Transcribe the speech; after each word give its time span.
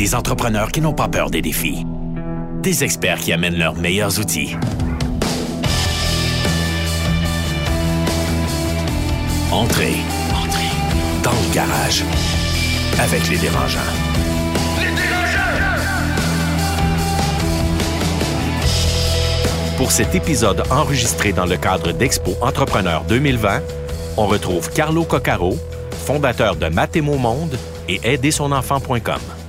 Des 0.00 0.14
entrepreneurs 0.14 0.72
qui 0.72 0.80
n'ont 0.80 0.94
pas 0.94 1.08
peur 1.08 1.28
des 1.28 1.42
défis. 1.42 1.84
Des 2.62 2.84
experts 2.84 3.18
qui 3.18 3.34
amènent 3.34 3.58
leurs 3.58 3.74
meilleurs 3.74 4.18
outils. 4.18 4.56
Entrez. 9.52 9.96
Entrez. 10.32 10.70
Dans 11.22 11.32
le 11.32 11.54
garage. 11.54 12.02
Avec 12.98 13.28
les 13.28 13.36
dérangeants. 13.36 13.78
Les 14.78 14.86
dérangeants! 14.86 15.76
Pour 19.76 19.92
cet 19.92 20.14
épisode 20.14 20.62
enregistré 20.70 21.34
dans 21.34 21.44
le 21.44 21.58
cadre 21.58 21.92
d'Expo 21.92 22.38
Entrepreneur 22.40 23.04
2020, 23.06 23.60
on 24.16 24.26
retrouve 24.26 24.70
Carlo 24.70 25.04
Coccaro, 25.04 25.58
fondateur 26.06 26.56
de 26.56 26.68
Mathémo 26.68 27.18
Monde 27.18 27.58
et 27.86 28.00
aidersonenfant.com. 28.02 29.39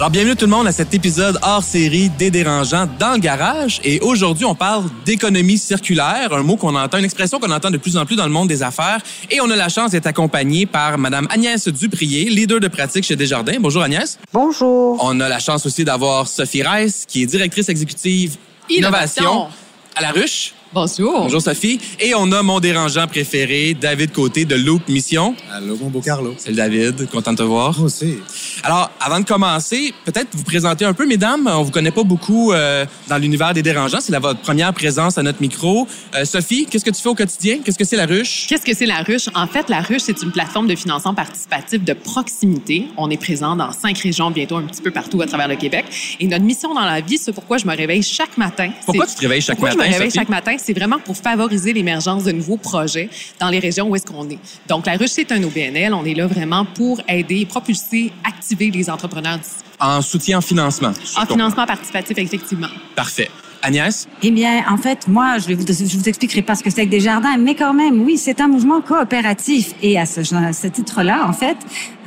Alors, 0.00 0.08
bienvenue 0.08 0.34
tout 0.34 0.46
le 0.46 0.50
monde 0.50 0.66
à 0.66 0.72
cet 0.72 0.94
épisode 0.94 1.38
hors 1.42 1.62
série 1.62 2.08
des 2.08 2.30
dérangeants 2.30 2.88
dans 2.98 3.12
le 3.12 3.18
garage. 3.18 3.82
Et 3.84 4.00
aujourd'hui, 4.00 4.46
on 4.46 4.54
parle 4.54 4.84
d'économie 5.04 5.58
circulaire, 5.58 6.32
un 6.32 6.42
mot 6.42 6.56
qu'on 6.56 6.74
entend, 6.74 6.96
une 6.96 7.04
expression 7.04 7.38
qu'on 7.38 7.50
entend 7.50 7.70
de 7.70 7.76
plus 7.76 7.98
en 7.98 8.06
plus 8.06 8.16
dans 8.16 8.24
le 8.24 8.30
monde 8.32 8.48
des 8.48 8.62
affaires. 8.62 9.02
Et 9.30 9.42
on 9.42 9.50
a 9.50 9.56
la 9.56 9.68
chance 9.68 9.90
d'être 9.90 10.06
accompagné 10.06 10.64
par 10.64 10.96
Madame 10.96 11.28
Agnès 11.28 11.68
Duprier, 11.68 12.30
leader 12.30 12.60
de 12.60 12.68
pratique 12.68 13.04
chez 13.04 13.14
Desjardins. 13.14 13.58
Bonjour 13.60 13.82
Agnès. 13.82 14.18
Bonjour. 14.32 14.96
On 15.04 15.20
a 15.20 15.28
la 15.28 15.38
chance 15.38 15.66
aussi 15.66 15.84
d'avoir 15.84 16.28
Sophie 16.28 16.62
Rice, 16.62 17.04
qui 17.06 17.24
est 17.24 17.26
directrice 17.26 17.68
exécutive 17.68 18.36
innovation, 18.70 19.22
Innovation. 19.22 19.48
à 19.96 20.00
la 20.00 20.12
ruche. 20.12 20.54
Bonjour. 20.72 21.22
Bonjour 21.22 21.42
Sophie. 21.42 21.80
Et 21.98 22.14
on 22.14 22.30
a 22.30 22.44
mon 22.44 22.60
dérangeant 22.60 23.08
préféré, 23.08 23.74
David 23.74 24.12
Côté 24.12 24.44
de 24.44 24.54
Loop 24.54 24.88
Mission. 24.88 25.34
Allô, 25.52 25.76
mon 25.76 25.88
beau 25.88 26.00
Carlo. 26.00 26.34
Salut 26.38 26.54
David, 26.54 27.10
content 27.10 27.32
de 27.32 27.38
te 27.38 27.42
voir. 27.42 27.76
Moi 27.76 27.86
aussi. 27.86 28.18
Alors, 28.62 28.88
avant 29.00 29.18
de 29.18 29.24
commencer, 29.24 29.92
peut-être 30.04 30.28
vous 30.32 30.44
présenter 30.44 30.84
un 30.84 30.92
peu, 30.92 31.06
mesdames. 31.06 31.50
On 31.52 31.64
vous 31.64 31.72
connaît 31.72 31.90
pas 31.90 32.04
beaucoup 32.04 32.52
euh, 32.52 32.86
dans 33.08 33.18
l'univers 33.18 33.52
des 33.52 33.62
dérangeants. 33.62 34.00
C'est 34.00 34.12
la, 34.12 34.20
votre 34.20 34.38
première 34.40 34.72
présence 34.72 35.18
à 35.18 35.24
notre 35.24 35.40
micro. 35.40 35.88
Euh, 36.14 36.24
Sophie, 36.24 36.66
qu'est-ce 36.70 36.84
que 36.84 36.90
tu 36.90 37.02
fais 37.02 37.08
au 37.08 37.16
quotidien? 37.16 37.58
Qu'est-ce 37.64 37.78
que 37.78 37.84
c'est 37.84 37.96
la 37.96 38.06
ruche? 38.06 38.46
Qu'est-ce 38.48 38.64
que 38.64 38.74
c'est 38.74 38.86
la 38.86 39.02
ruche? 39.02 39.28
En 39.34 39.48
fait, 39.48 39.68
la 39.70 39.80
ruche, 39.80 40.02
c'est 40.02 40.22
une 40.22 40.30
plateforme 40.30 40.68
de 40.68 40.76
financement 40.76 41.14
participatif 41.14 41.82
de 41.82 41.94
proximité. 41.94 42.86
On 42.96 43.10
est 43.10 43.16
présent 43.20 43.56
dans 43.56 43.72
cinq 43.72 43.98
régions, 43.98 44.30
bientôt 44.30 44.58
un 44.58 44.62
petit 44.62 44.82
peu 44.82 44.92
partout 44.92 45.20
à 45.20 45.26
travers 45.26 45.48
le 45.48 45.56
Québec. 45.56 45.86
Et 46.20 46.28
notre 46.28 46.44
mission 46.44 46.74
dans 46.74 46.84
la 46.84 47.00
vie, 47.00 47.18
c'est 47.18 47.32
pourquoi 47.32 47.58
je 47.58 47.66
me 47.66 47.76
réveille 47.76 48.04
chaque 48.04 48.36
matin. 48.38 48.70
Pourquoi 48.86 49.06
tu 49.08 49.16
te 49.16 49.20
réveilles 49.22 49.40
chaque 49.40 49.56
pourquoi 49.56 49.70
matin, 49.70 49.82
je 49.82 49.88
me 49.88 49.92
réveille 49.94 50.10
Sophie? 50.10 50.18
chaque 50.20 50.28
matin? 50.28 50.56
C'est 50.62 50.72
vraiment 50.72 50.98
pour 50.98 51.16
favoriser 51.16 51.72
l'émergence 51.72 52.24
de 52.24 52.32
nouveaux 52.32 52.56
projets 52.56 53.08
dans 53.38 53.48
les 53.48 53.58
régions 53.58 53.88
où 53.88 53.96
est-ce 53.96 54.06
qu'on 54.06 54.28
est. 54.28 54.38
Donc, 54.68 54.86
la 54.86 54.96
ruche, 54.96 55.10
c'est 55.10 55.32
un 55.32 55.42
OBNL. 55.42 55.94
On 55.94 56.04
est 56.04 56.14
là 56.14 56.26
vraiment 56.26 56.64
pour 56.64 57.00
aider, 57.08 57.46
propulser, 57.46 58.12
activer 58.24 58.70
les 58.70 58.90
entrepreneurs 58.90 59.38
d'ici. 59.38 59.56
En 59.80 60.02
soutien 60.02 60.38
en 60.38 60.42
financement. 60.42 60.92
En 61.16 61.26
financement 61.26 61.66
participatif, 61.66 62.18
effectivement. 62.18 62.68
Parfait. 62.94 63.30
Agnès? 63.62 64.08
Eh 64.22 64.30
bien, 64.30 64.64
en 64.70 64.76
fait, 64.76 65.06
moi, 65.06 65.38
je 65.38 65.46
vais 65.48 65.54
vous, 65.54 65.66
je 65.66 65.96
vous 65.96 66.08
expliquerai 66.08 66.42
pas 66.42 66.54
ce 66.54 66.62
que 66.62 66.70
c'est 66.70 66.86
que 66.86 66.90
Desjardins, 66.90 67.36
mais 67.36 67.54
quand 67.54 67.74
même, 67.74 68.02
oui, 68.02 68.16
c'est 68.16 68.40
un 68.40 68.48
mouvement 68.48 68.80
coopératif. 68.80 69.74
Et 69.82 69.98
à 69.98 70.06
ce, 70.06 70.20
à 70.34 70.52
ce 70.52 70.66
titre-là, 70.66 71.26
en 71.26 71.32
fait, 71.32 71.56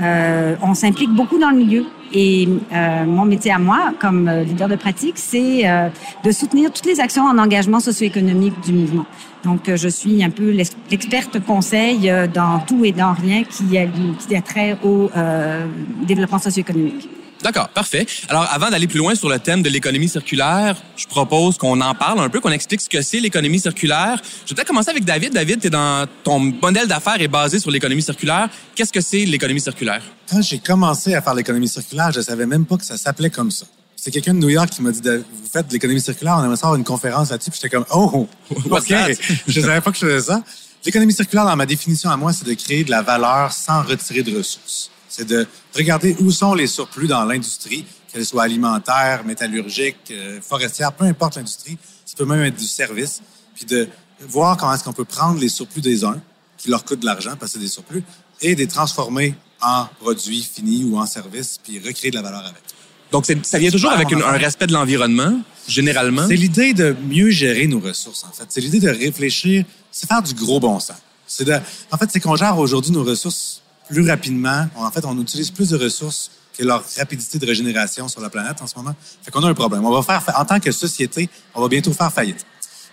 euh, 0.02 0.56
on 0.62 0.73
s'implique 0.73 1.12
beaucoup 1.12 1.38
dans 1.38 1.52
le 1.52 1.58
milieu. 1.58 1.86
Et 2.16 2.47
euh, 2.72 3.06
mon 3.06 3.25
métier 3.25 3.52
à 3.52 3.58
moi, 3.59 3.92
comme 4.00 4.28
euh, 4.28 4.44
leader 4.44 4.67
de 4.69 4.75
pratique, 4.75 5.16
c'est 5.17 5.67
euh, 5.67 5.89
de 6.23 6.31
soutenir 6.31 6.72
toutes 6.72 6.86
les 6.86 7.00
actions 7.00 7.23
en 7.23 7.38
engagement 7.39 7.80
socio-économique 7.80 8.53
du 8.64 8.72
mouvement. 8.72 9.05
Donc, 9.44 9.67
euh, 9.67 9.75
je 9.78 9.89
suis 9.89 10.23
un 10.23 10.30
peu 10.30 10.52
l'ex- 10.52 10.78
l'experte 10.92 11.44
conseil 11.44 12.09
euh, 12.09 12.28
dans 12.28 12.59
tout 12.59 12.86
et 12.86 12.92
dans 12.92 13.14
rien 13.14 13.44
qui 13.44 13.78
a, 13.80 13.88
qui 13.88 14.36
a 14.36 14.42
trait 14.42 14.78
au 14.83 15.09
euh, 15.17 15.66
développement 16.08 16.39
socio-économique. 16.39 17.09
D'accord, 17.44 17.67
parfait. 17.69 18.05
Alors, 18.30 18.47
avant 18.52 18.69
d'aller 18.69 18.88
plus 18.88 18.99
loin 18.99 19.16
sur 19.16 19.27
le 19.27 19.38
thème 19.38 19.61
de 19.61 19.69
l'économie 19.69 20.08
circulaire, 20.08 20.77
je 20.95 21.05
propose 21.05 21.58
qu'on 21.58 21.81
en 21.81 21.94
parle 21.94 22.22
un 22.22 22.30
peu, 22.30 22.39
qu'on 22.39 22.52
explique 22.52 22.80
ce 22.80 22.87
que 22.87 23.02
c'est 23.02 23.20
l'économie 23.20 23.59
circulaire. 23.59 24.21
Je 24.45 24.49
vais 24.49 24.55
peut-être 24.55 24.70
commencer 24.70 24.92
avec 24.92 25.04
David. 25.04 25.33
David, 25.33 25.59
t'es 25.59 25.70
dans 25.70 26.08
ton 26.23 26.39
modèle 26.39 26.87
d'affaires 26.87 27.20
est 27.20 27.27
basé 27.27 27.59
sur 27.59 27.70
l'économie 27.70 28.02
circulaire. 28.02 28.48
Qu'est-ce 28.76 28.93
que 28.93 29.02
c'est 29.02 29.26
l'économie 29.26 29.59
circulaire? 29.59 30.02
Quand 30.30 30.42
j'ai 30.42 30.59
commencé 30.59 31.14
à 31.15 31.21
faire 31.21 31.33
l'économie 31.33 31.67
circulaire, 31.67 32.11
je 32.14 32.21
savais 32.21 32.45
même 32.45 32.65
pas 32.65 32.77
que 32.77 32.86
ça 32.86 32.95
s'appelait 32.95 33.30
comme 33.30 33.52
ça. 33.52 33.65
C'est 33.98 34.11
quelqu'un 34.11 34.33
de 34.33 34.39
New 34.39 34.49
York 34.49 34.70
qui 34.70 34.82
m'a 34.82 34.92
dit 34.92 35.02
Vous 35.02 35.49
faites 35.52 35.67
de 35.67 35.73
l'économie 35.73 36.02
circulaire, 36.02 36.37
on 36.37 36.43
aimerait 36.45 36.55
savoir 36.55 36.76
une 36.76 36.86
conférence 36.86 37.30
là-dessus. 37.30 37.52
Puis 37.52 37.59
j'étais 37.61 37.76
comme 37.76 37.86
Oh, 37.93 38.27
OK. 38.71 38.93
je 39.48 39.61
savais 39.61 39.82
pas 39.82 39.92
que 39.92 39.98
je 39.98 40.05
faisais 40.05 40.27
ça. 40.27 40.42
L'économie 40.86 41.14
circulaire, 41.14 41.45
dans 41.45 41.55
ma 41.58 41.65
définition 41.65 42.09
à 42.09 42.15
moi, 42.15 42.32
c'est 42.32 42.45
de 42.45 42.53
créer 42.53 42.86
de 42.86 42.92
la 42.92 43.02
valeur 43.02 43.52
sans 43.52 43.83
retirer 43.83 44.23
de 44.23 44.37
ressources. 44.37 44.92
C'est 45.16 45.28
de 45.28 45.46
regarder 45.76 46.16
où 46.22 46.32
sont 46.32 46.56
les 46.56 46.66
surplus 46.66 47.06
dans 47.08 47.24
l'industrie, 47.24 47.86
qu'elle 48.12 48.26
soit 48.26 48.42
alimentaire, 48.44 49.24
métallurgique, 49.24 49.98
euh, 50.10 50.40
forestière, 50.42 50.92
peu 50.92 51.06
importe 51.06 51.36
l'industrie. 51.36 51.78
Ça 52.04 52.16
peut 52.18 52.26
même 52.26 52.42
être 52.42 52.56
du 52.58 52.66
service. 52.66 53.22
Puis 53.54 53.66
de 53.66 53.88
voir 54.28 54.58
comment 54.58 54.74
est-ce 54.74 54.84
qu'on 54.84 54.92
peut 54.94 55.06
prendre 55.06 55.40
les 55.40 55.50
surplus 55.50 55.82
des 55.82 56.04
uns, 56.04 56.20
qui 56.58 56.70
leur 56.70 56.84
coûtent 56.84 57.02
de 57.02 57.06
l'argent 57.06 57.36
parce 57.40 57.52
que 57.52 57.60
c'est 57.60 57.64
des 57.64 57.70
surplus, 57.70 58.04
et 58.42 58.56
de 58.56 58.60
les 58.62 58.68
transformer 58.68 59.36
en 59.62 59.86
produits 60.02 60.42
finis 60.42 60.84
ou 60.84 60.98
en 60.98 61.06
services, 61.06 61.60
puis 61.64 61.78
recréer 61.80 62.10
de 62.10 62.16
la 62.16 62.24
valeur 62.24 62.42
avec. 62.45 62.64
Donc, 63.12 63.28
ça 63.44 63.60
vient 63.60 63.70
toujours 63.70 63.92
avec 63.92 64.10
une- 64.10 64.24
un 64.24 64.32
respect 64.38 64.66
de 64.66 64.74
l'environnement, 64.74 65.40
généralement. 65.68 66.28
C'est 66.28 66.36
l'idée 66.36 66.74
de 66.74 66.95
mieux 67.08 67.30
gérer 67.30 67.68
nos 67.68 67.80
ressources, 67.80 68.24
en 68.24 68.32
fait. 68.32 68.45
C'est 68.50 68.62
l'idée 68.62 68.80
de 68.80 68.90
réfléchir, 68.90 69.64
c'est 69.92 70.08
faire 70.08 70.24
du 70.24 70.34
gros 70.34 70.60
bon 70.60 70.80
sens. 70.80 70.98
C'est 71.28 71.45
de, 71.45 71.54
en 71.92 71.98
fait, 71.98 72.10
c'est 72.12 72.20
qu'on 72.20 72.36
gère 72.36 72.58
aujourd'hui 72.58 72.92
nos 72.92 73.04
ressources 73.04 73.62
plus 73.89 74.08
rapidement. 74.10 74.67
En 74.76 74.89
fait, 74.92 75.05
on 75.05 75.20
utilise 75.21 75.52
plus 75.52 75.70
de 75.70 75.77
ressources 75.77 76.32
que 76.58 76.64
leur 76.64 76.83
rapidité 76.98 77.39
de 77.39 77.45
régénération 77.45 78.08
sur 78.08 78.21
la 78.21 78.30
planète 78.30 78.61
en 78.61 78.67
ce 78.67 78.76
moment. 78.76 78.95
Fait 79.23 79.32
qu'on 79.32 79.44
a 79.44 79.49
un 79.49 79.54
problème. 79.54 79.83
On 79.86 79.92
va 79.92 80.04
faire, 80.04 80.21
fa- 80.21 80.39
en 80.39 80.45
tant 80.45 80.60
que 80.60 80.71
société, 80.71 81.30
on 81.55 81.61
va 81.61 81.67
bientôt 81.67 81.92
faire 81.94 82.11
faillite. 82.14 82.45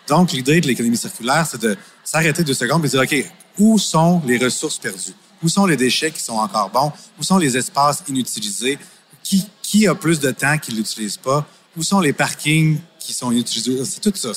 Donc, 0.09 0.33
l'idée 0.33 0.61
de 0.61 0.67
l'économie 0.67 0.97
circulaire, 0.97 1.47
c'est 1.49 1.61
de 1.61 1.77
s'arrêter 2.03 2.43
deux 2.43 2.55
secondes 2.55 2.85
et 2.85 2.89
de 2.89 2.91
dire, 2.91 3.01
OK, 3.03 3.33
où 3.59 3.79
sont 3.79 4.23
les 4.27 4.39
ressources 4.39 4.79
perdues? 4.79 5.15
Où 5.43 5.49
sont 5.49 5.67
les 5.67 5.77
déchets 5.77 6.11
qui 6.11 6.23
sont 6.23 6.35
encore 6.35 6.71
bons? 6.71 6.93
Où 7.19 7.23
sont 7.23 7.39
les 7.39 7.57
espaces 7.57 8.03
inutilisés? 8.09 8.79
Qui, 9.23 9.47
qui 9.63 9.87
a 9.87 9.95
plus 9.95 10.19
de 10.19 10.31
temps 10.31 10.57
qui 10.59 10.73
ne 10.73 10.79
l'utilise 10.79 11.17
pas? 11.19 11.47
Où 11.77 11.83
sont 11.83 12.01
les 12.01 12.13
parkings 12.13 12.79
qui 12.99 13.13
sont 13.13 13.31
inutilisés? 13.31 13.85
C'est 13.85 14.01
tout 14.01 14.13
ça. 14.17 14.33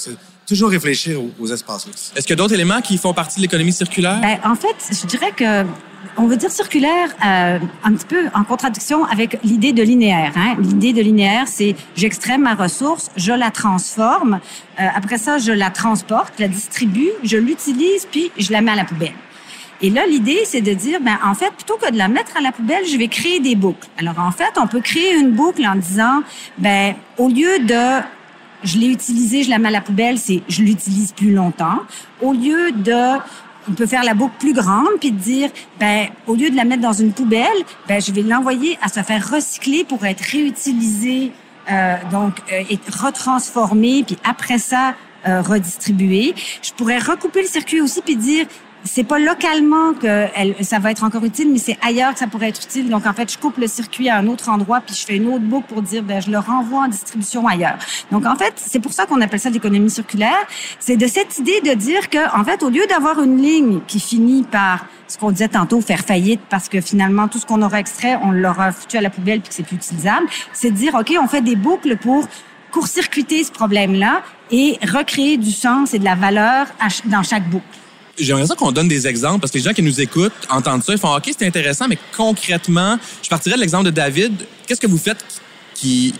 Toujours 0.47 0.69
réfléchir 0.69 1.21
aux, 1.21 1.31
aux 1.39 1.47
espaces-là. 1.47 1.91
Est-ce 2.15 2.25
qu'il 2.25 2.31
y 2.31 2.33
a 2.33 2.35
d'autres 2.35 2.53
éléments 2.53 2.81
qui 2.81 2.97
font 2.97 3.13
partie 3.13 3.37
de 3.37 3.41
l'économie 3.43 3.73
circulaire? 3.73 4.19
Ben, 4.21 4.39
en 4.43 4.55
fait, 4.55 4.75
je 4.91 5.05
dirais 5.07 5.31
que 5.35 5.65
on 6.17 6.27
veut 6.27 6.37
dire 6.37 6.51
circulaire 6.51 7.09
euh, 7.25 7.59
un 7.83 7.93
petit 7.93 8.05
peu 8.05 8.25
en 8.33 8.43
contradiction 8.43 9.05
avec 9.05 9.39
l'idée 9.43 9.73
de 9.73 9.81
linéaire. 9.83 10.33
Hein? 10.35 10.55
L'idée 10.59 10.93
de 10.93 11.01
linéaire, 11.01 11.47
c'est 11.47 11.75
j'extrais 11.95 12.37
ma 12.37 12.55
ressource, 12.55 13.09
je 13.15 13.31
la 13.31 13.51
transforme, 13.51 14.39
euh, 14.79 14.87
après 14.95 15.17
ça, 15.17 15.37
je 15.37 15.51
la 15.51 15.69
transporte, 15.69 16.33
je 16.37 16.43
la 16.43 16.49
distribue, 16.49 17.09
je 17.23 17.37
l'utilise, 17.37 18.07
puis 18.11 18.31
je 18.37 18.51
la 18.51 18.61
mets 18.61 18.71
à 18.71 18.75
la 18.75 18.85
poubelle. 18.85 19.13
Et 19.81 19.89
là, 19.89 20.05
l'idée, 20.05 20.43
c'est 20.45 20.61
de 20.61 20.73
dire, 20.73 20.99
ben, 21.01 21.17
en 21.25 21.33
fait, 21.33 21.51
plutôt 21.51 21.77
que 21.77 21.91
de 21.91 21.97
la 21.97 22.07
mettre 22.07 22.37
à 22.37 22.41
la 22.41 22.51
poubelle, 22.51 22.85
je 22.89 22.97
vais 22.97 23.09
créer 23.09 23.39
des 23.39 23.55
boucles. 23.55 23.87
Alors, 23.97 24.17
en 24.19 24.31
fait, 24.31 24.53
on 24.57 24.67
peut 24.67 24.79
créer 24.79 25.13
une 25.15 25.31
boucle 25.31 25.65
en 25.65 25.75
disant, 25.75 26.21
ben, 26.57 26.95
au 27.17 27.27
lieu 27.27 27.59
de 27.59 28.01
je 28.63 28.77
l'ai 28.77 28.87
utilisé, 28.87 29.43
je 29.43 29.49
la 29.49 29.59
mets 29.59 29.69
à 29.69 29.71
la 29.71 29.81
poubelle, 29.81 30.17
c'est 30.17 30.41
je 30.47 30.61
l'utilise 30.61 31.11
plus 31.11 31.33
longtemps. 31.33 31.79
Au 32.21 32.33
lieu 32.33 32.71
de 32.71 33.19
on 33.69 33.73
peut 33.73 33.85
faire 33.85 34.03
la 34.03 34.13
boucle 34.13 34.35
plus 34.39 34.53
grande 34.53 34.89
puis 34.99 35.11
dire 35.11 35.49
ben 35.79 36.07
au 36.27 36.35
lieu 36.35 36.49
de 36.49 36.55
la 36.55 36.65
mettre 36.65 36.81
dans 36.81 36.93
une 36.93 37.13
poubelle, 37.13 37.47
ben 37.87 38.01
je 38.01 38.11
vais 38.11 38.21
l'envoyer 38.21 38.77
à 38.81 38.89
se 38.89 39.01
faire 39.01 39.29
recycler 39.29 39.83
pour 39.83 40.05
être 40.05 40.21
réutilisé 40.21 41.31
euh, 41.71 41.95
donc 42.11 42.33
euh, 42.51 42.63
et 42.69 42.79
retransformé 43.01 44.03
puis 44.05 44.17
après 44.23 44.57
ça 44.57 44.95
euh, 45.27 45.41
redistribué. 45.41 46.35
Je 46.61 46.73
pourrais 46.73 46.99
recouper 46.99 47.41
le 47.41 47.47
circuit 47.47 47.79
aussi 47.79 48.01
puis 48.01 48.17
dire 48.17 48.45
c'est 48.83 49.03
pas 49.03 49.19
localement 49.19 49.93
que 49.93 50.27
elle, 50.35 50.55
ça 50.61 50.79
va 50.79 50.91
être 50.91 51.03
encore 51.03 51.23
utile, 51.23 51.51
mais 51.51 51.57
c'est 51.57 51.77
ailleurs 51.81 52.13
que 52.13 52.19
ça 52.19 52.27
pourrait 52.27 52.49
être 52.49 52.63
utile. 52.63 52.89
Donc, 52.89 53.05
en 53.05 53.13
fait, 53.13 53.31
je 53.31 53.37
coupe 53.37 53.57
le 53.57 53.67
circuit 53.67 54.09
à 54.09 54.17
un 54.17 54.27
autre 54.27 54.49
endroit, 54.49 54.81
puis 54.81 54.95
je 54.95 55.05
fais 55.05 55.15
une 55.15 55.27
autre 55.27 55.43
boucle 55.43 55.67
pour 55.67 55.81
dire, 55.81 56.03
ben, 56.03 56.21
je 56.21 56.29
le 56.29 56.39
renvoie 56.39 56.83
en 56.83 56.87
distribution 56.87 57.47
ailleurs. 57.47 57.77
Donc, 58.11 58.25
en 58.25 58.35
fait, 58.35 58.53
c'est 58.57 58.79
pour 58.79 58.93
ça 58.93 59.05
qu'on 59.05 59.21
appelle 59.21 59.39
ça 59.39 59.49
l'économie 59.49 59.89
circulaire. 59.89 60.45
C'est 60.79 60.97
de 60.97 61.07
cette 61.07 61.37
idée 61.39 61.61
de 61.61 61.73
dire 61.73 62.09
que, 62.09 62.37
en 62.37 62.43
fait, 62.43 62.63
au 62.63 62.69
lieu 62.69 62.85
d'avoir 62.87 63.21
une 63.21 63.41
ligne 63.41 63.81
qui 63.87 63.99
finit 63.99 64.43
par 64.43 64.85
ce 65.07 65.17
qu'on 65.17 65.31
disait 65.31 65.49
tantôt, 65.49 65.79
faire 65.81 65.99
faillite, 65.99 66.41
parce 66.49 66.69
que 66.69 66.81
finalement, 66.81 67.27
tout 67.27 67.39
ce 67.39 67.45
qu'on 67.45 67.61
aura 67.61 67.79
extrait, 67.79 68.17
on 68.21 68.31
l'aura 68.31 68.71
foutu 68.71 68.97
à 68.97 69.01
la 69.01 69.09
poubelle 69.09 69.41
puis 69.41 69.49
que 69.49 69.55
c'est 69.55 69.63
plus 69.63 69.75
utilisable, 69.75 70.25
c'est 70.53 70.71
de 70.71 70.75
dire, 70.75 70.95
OK, 70.95 71.13
on 71.21 71.27
fait 71.27 71.41
des 71.41 71.55
boucles 71.55 71.97
pour 71.97 72.25
court-circuiter 72.71 73.43
ce 73.43 73.51
problème-là 73.51 74.23
et 74.51 74.79
recréer 74.81 75.37
du 75.37 75.51
sens 75.51 75.93
et 75.93 75.99
de 75.99 76.03
la 76.03 76.15
valeur 76.15 76.67
dans 77.05 77.23
chaque 77.23 77.47
boucle. 77.49 77.65
J'aimerais 78.17 78.45
ça 78.45 78.55
qu'on 78.55 78.71
donne 78.71 78.87
des 78.87 79.07
exemples 79.07 79.39
parce 79.39 79.51
que 79.51 79.57
les 79.57 79.63
gens 79.63 79.73
qui 79.73 79.81
nous 79.81 79.99
écoutent 79.99 80.33
entendent 80.49 80.83
ça, 80.83 80.93
ils 80.93 80.99
font 80.99 81.15
OK, 81.15 81.31
c'est 81.37 81.47
intéressant, 81.47 81.87
mais 81.87 81.97
concrètement, 82.15 82.99
je 83.23 83.29
partirais 83.29 83.55
de 83.55 83.61
l'exemple 83.61 83.85
de 83.85 83.89
David. 83.91 84.33
Qu'est-ce 84.67 84.79
que 84.79 84.87
vous 84.87 84.99
faites 84.99 85.23
qui 85.73 86.13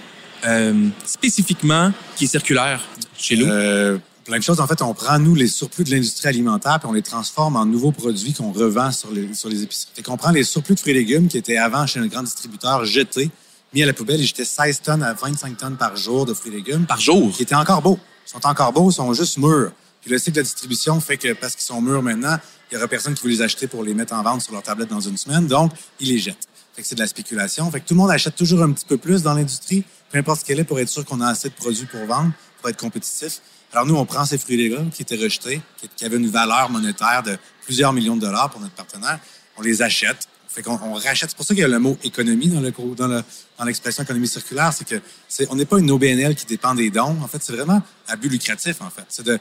euh, 0.45 0.88
spécifiquement 1.06 1.92
qui 2.16 2.25
est 2.25 2.28
circulaire 2.28 2.81
chez 3.18 3.36
nous? 3.36 3.45
Euh, 3.45 4.00
plein 4.25 4.40
de 4.40 4.44
choses. 4.44 4.60
En 4.60 4.66
fait, 4.66 4.81
on 4.81 4.94
prend, 4.95 5.19
nous, 5.19 5.36
les 5.36 5.48
surplus 5.48 5.84
de 5.84 5.92
l'industrie 5.92 6.30
alimentaire 6.30 6.80
puis 6.80 6.90
on 6.90 6.94
les 6.94 7.04
transforme 7.04 7.56
en 7.56 7.66
nouveaux 7.66 7.92
produits 7.92 8.34
qu'on 8.34 8.51
revend 8.51 8.92
sur 8.92 9.12
les, 9.12 9.34
sur 9.36 9.50
les 9.50 9.62
épiceries. 9.62 9.92
Fait 9.95 10.01
qu'on 10.01 10.18
prend 10.18 10.31
les 10.31 10.44
surplus 10.44 10.74
de 10.74 10.80
fruits 10.80 10.94
et 10.94 10.95
légumes 10.95 11.28
qui 11.28 11.38
étaient 11.38 11.57
avant 11.57 11.86
chez 11.86 12.00
un 12.00 12.07
grand 12.07 12.24
distributeur 12.24 12.86
jetés 12.86 13.30
mis 13.74 13.84
à 13.84 13.86
la 13.86 13.94
poubelle. 13.94 14.19
Ils 14.19 14.28
jetaient 14.28 14.45
16 14.45 14.81
tonnes 14.81 15.04
à 15.04 15.13
25 15.13 15.57
tonnes 15.57 15.78
par 15.78 15.95
jour 15.95 16.25
de 16.25 16.34
fruits 16.34 16.51
et 16.51 16.56
légumes. 16.56 16.86
Par 16.86 17.00
jour? 17.00 17.31
Qui 17.31 17.44
étaient 17.44 17.56
encore 17.56 17.81
beaux. 17.81 18.00
Ils 18.28 18.31
sont 18.31 18.45
encore 18.48 18.72
beaux, 18.72 18.90
ils 18.90 18.94
sont 18.94 19.13
juste 19.13 19.38
mûrs. 19.38 19.72
Le 20.05 20.17
cycle 20.17 20.38
de 20.38 20.41
distribution 20.41 21.00
fait 21.00 21.17
que 21.17 21.33
parce 21.33 21.55
qu'ils 21.55 21.63
sont 21.63 21.81
mûrs 21.81 22.03
maintenant, 22.03 22.38
il 22.69 22.73
y 22.73 22.77
aura 22.77 22.88
personne 22.88 23.13
qui 23.13 23.23
veut 23.23 23.29
les 23.29 23.41
acheter 23.41 23.67
pour 23.67 23.83
les 23.83 23.94
mettre 23.94 24.13
en 24.13 24.21
vente 24.21 24.41
sur 24.41 24.51
leur 24.51 24.63
tablette 24.63 24.89
dans 24.89 25.00
une 25.00 25.15
semaine. 25.15 25.47
Donc, 25.47 25.71
ils 26.00 26.09
les 26.09 26.19
jettent. 26.19 26.47
Fait 26.75 26.81
que 26.81 26.88
c'est 26.88 26.95
de 26.95 27.00
la 27.00 27.07
spéculation. 27.07 27.69
Fait 27.71 27.79
que 27.79 27.88
tout 27.88 27.94
le 27.94 28.00
monde 28.00 28.11
achète 28.11 28.35
toujours 28.35 28.63
un 28.63 28.71
petit 28.71 28.85
peu 28.85 28.97
plus 28.97 29.21
dans 29.23 29.33
l'industrie, 29.33 29.83
peu 30.11 30.17
importe 30.17 30.41
ce 30.41 30.45
qu'elle 30.45 30.59
est, 30.59 30.63
pour 30.63 30.79
être 30.79 30.89
sûr 30.89 31.05
qu'on 31.05 31.21
a 31.21 31.27
assez 31.27 31.50
de 31.50 31.53
produits 31.53 31.85
pour 31.85 32.05
vendre, 32.05 32.31
pour 32.59 32.69
être 32.69 32.79
compétitif. 32.79 33.41
Alors 33.71 33.85
nous, 33.85 33.95
on 33.95 34.05
prend 34.05 34.25
ces 34.25 34.38
fruits 34.38 34.55
et 34.55 34.69
légumes 34.69 34.89
qui 34.89 35.03
étaient 35.03 35.15
rejetés, 35.15 35.61
qui 35.95 36.03
avaient 36.03 36.17
une 36.17 36.29
valeur 36.29 36.69
monétaire 36.69 37.23
de 37.23 37.38
plusieurs 37.63 37.94
millions 37.94 38.15
de 38.15 38.21
dollars 38.21 38.49
pour 38.49 38.59
notre 38.59 38.73
partenaire. 38.73 39.19
On 39.57 39.61
les 39.61 39.81
achète. 39.81 40.27
Fait 40.47 40.61
qu'on 40.61 40.79
on 40.83 40.94
rachète. 40.94 41.31
C'est 41.31 41.35
pour 41.35 41.45
ça 41.45 41.56
qu'il 41.56 41.61
y 41.61 41.65
a 41.65 41.67
le 41.67 41.79
mot 41.79 41.97
économie 42.03 42.47
dans 42.47 42.61
l'expression 43.65 44.03
économie 44.03 44.27
circulaire, 44.27 44.71
c'est 44.71 44.88
que 44.88 45.01
c'est 45.27 45.47
on 45.49 45.56
n'est 45.56 45.65
pas 45.65 45.79
une 45.79 45.89
OBNL 45.89 46.35
qui 46.35 46.45
dépend 46.45 46.75
des 46.75 46.91
dons. 46.91 47.17
En 47.23 47.27
fait, 47.27 47.41
c'est 47.41 47.53
vraiment 47.53 47.81
à 48.07 48.15
but 48.15 48.29
lucratif. 48.29 48.79
En 48.81 48.91
fait, 48.91 49.06
c'est 49.09 49.25
de 49.25 49.39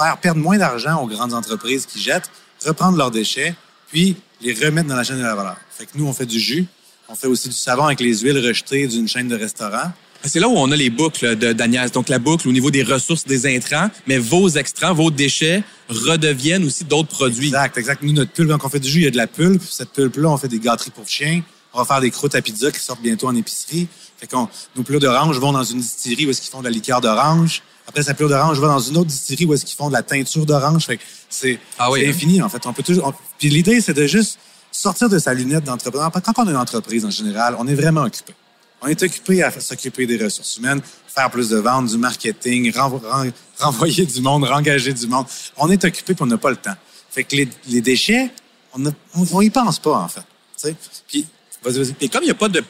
faire 0.00 0.16
perdre 0.18 0.40
moins 0.40 0.58
d'argent 0.58 1.02
aux 1.02 1.06
grandes 1.06 1.34
entreprises 1.34 1.86
qui 1.86 2.00
jettent, 2.00 2.30
reprendre 2.64 2.96
leurs 2.96 3.10
déchets, 3.10 3.54
puis 3.90 4.16
les 4.40 4.54
remettre 4.54 4.88
dans 4.88 4.96
la 4.96 5.04
chaîne 5.04 5.18
de 5.18 5.22
la 5.22 5.34
valeur. 5.34 5.56
Fait 5.70 5.84
que 5.84 5.90
nous, 5.94 6.06
on 6.06 6.12
fait 6.12 6.26
du 6.26 6.40
jus. 6.40 6.66
On 7.08 7.14
fait 7.14 7.26
aussi 7.26 7.48
du 7.48 7.54
savon 7.54 7.84
avec 7.84 8.00
les 8.00 8.18
huiles 8.18 8.38
rejetées 8.38 8.86
d'une 8.86 9.08
chaîne 9.08 9.28
de 9.28 9.36
restaurants. 9.36 9.92
C'est 10.24 10.38
là 10.38 10.48
où 10.48 10.54
on 10.56 10.70
a 10.70 10.76
les 10.76 10.90
boucles 10.90 11.34
d'Agnès. 11.54 11.90
Donc, 11.92 12.08
la 12.08 12.18
boucle 12.18 12.46
au 12.46 12.52
niveau 12.52 12.70
des 12.70 12.82
ressources 12.82 13.24
des 13.24 13.46
intrants, 13.56 13.88
mais 14.06 14.18
vos 14.18 14.48
extrants, 14.50 14.92
vos 14.92 15.10
déchets 15.10 15.64
redeviennent 15.88 16.64
aussi 16.64 16.84
d'autres 16.84 17.08
produits. 17.08 17.48
Exact, 17.48 17.78
exact. 17.78 18.02
Nous, 18.02 18.12
notre 18.12 18.30
pulpe, 18.30 18.50
quand 18.50 18.66
on 18.66 18.68
fait 18.68 18.80
du 18.80 18.88
jus, 18.88 19.00
il 19.00 19.04
y 19.04 19.08
a 19.08 19.10
de 19.10 19.16
la 19.16 19.26
pulpe. 19.26 19.62
Cette 19.68 19.92
pulpe-là, 19.92 20.28
on 20.28 20.36
fait 20.36 20.48
des 20.48 20.58
gâteries 20.58 20.90
pour 20.90 21.08
chiens. 21.08 21.42
On 21.72 21.78
va 21.78 21.84
faire 21.84 22.00
des 22.00 22.10
croûtes 22.10 22.34
à 22.34 22.42
pizza 22.42 22.70
qui 22.70 22.80
sortent 22.80 23.02
bientôt 23.02 23.28
en 23.28 23.34
épicerie. 23.34 23.88
Fait 24.18 24.26
qu'on, 24.26 24.48
nos 24.76 24.82
plats 24.82 24.98
d'orange 24.98 25.38
vont 25.38 25.52
dans 25.52 25.64
une 25.64 25.80
distillerie 25.80 26.26
où 26.26 26.30
est-ce 26.30 26.42
qu'ils 26.42 26.50
font 26.50 26.60
de 26.60 26.64
la 26.64 26.70
liqueur 26.70 27.00
d'orange. 27.00 27.62
Après, 27.90 28.04
cette 28.04 28.16
plat 28.16 28.28
d'orange 28.28 28.60
va 28.60 28.68
dans 28.68 28.78
une 28.78 28.98
autre 28.98 29.08
distillerie 29.08 29.46
où 29.46 29.54
est-ce 29.54 29.64
qu'ils 29.64 29.76
font 29.76 29.88
de 29.88 29.94
la 29.94 30.04
teinture 30.04 30.46
d'orange. 30.46 30.86
Fait 30.86 31.00
c'est, 31.28 31.58
ah 31.76 31.90
oui, 31.90 32.06
hein? 32.06 32.10
infini, 32.10 32.40
en 32.40 32.48
fait. 32.48 32.64
On 32.64 32.72
peut 32.72 32.84
toujours, 32.84 33.12
Puis 33.36 33.48
l'idée, 33.48 33.80
c'est 33.80 33.94
de 33.94 34.06
juste 34.06 34.38
sortir 34.70 35.08
de 35.08 35.18
sa 35.18 35.34
lunette 35.34 35.64
d'entrepreneur. 35.64 36.12
Quand 36.12 36.38
on 36.38 36.46
est 36.46 36.52
une 36.52 36.56
entreprise, 36.56 37.04
en 37.04 37.10
général, 37.10 37.56
on 37.58 37.66
est 37.66 37.74
vraiment 37.74 38.02
occupé. 38.02 38.32
On 38.80 38.86
est 38.86 39.02
occupé 39.02 39.42
à 39.42 39.50
s'occuper 39.50 40.06
des 40.06 40.22
ressources 40.22 40.56
humaines, 40.58 40.80
faire 41.08 41.32
plus 41.32 41.48
de 41.48 41.56
ventes, 41.56 41.86
du 41.86 41.98
marketing, 41.98 42.72
renvoyer 43.58 44.06
du 44.06 44.20
monde, 44.20 44.44
rengager 44.44 44.92
du 44.92 45.08
monde. 45.08 45.26
On 45.56 45.68
est 45.68 45.84
occupé 45.84 46.14
puis 46.14 46.22
on 46.22 46.26
n'a 46.26 46.38
pas 46.38 46.50
le 46.50 46.56
temps. 46.56 46.76
Fait 47.10 47.24
que 47.24 47.34
les, 47.34 47.80
déchets, 47.80 48.30
on 48.72 49.40
n'y 49.40 49.50
pense 49.50 49.80
pas, 49.80 49.98
en 49.98 50.08
fait. 50.08 50.76
Puis. 51.08 51.26
Et 52.00 52.08
comme 52.08 52.22
il 52.22 52.26
n'y 52.26 52.30
a 52.30 52.34
pas 52.34 52.48
de, 52.48 52.62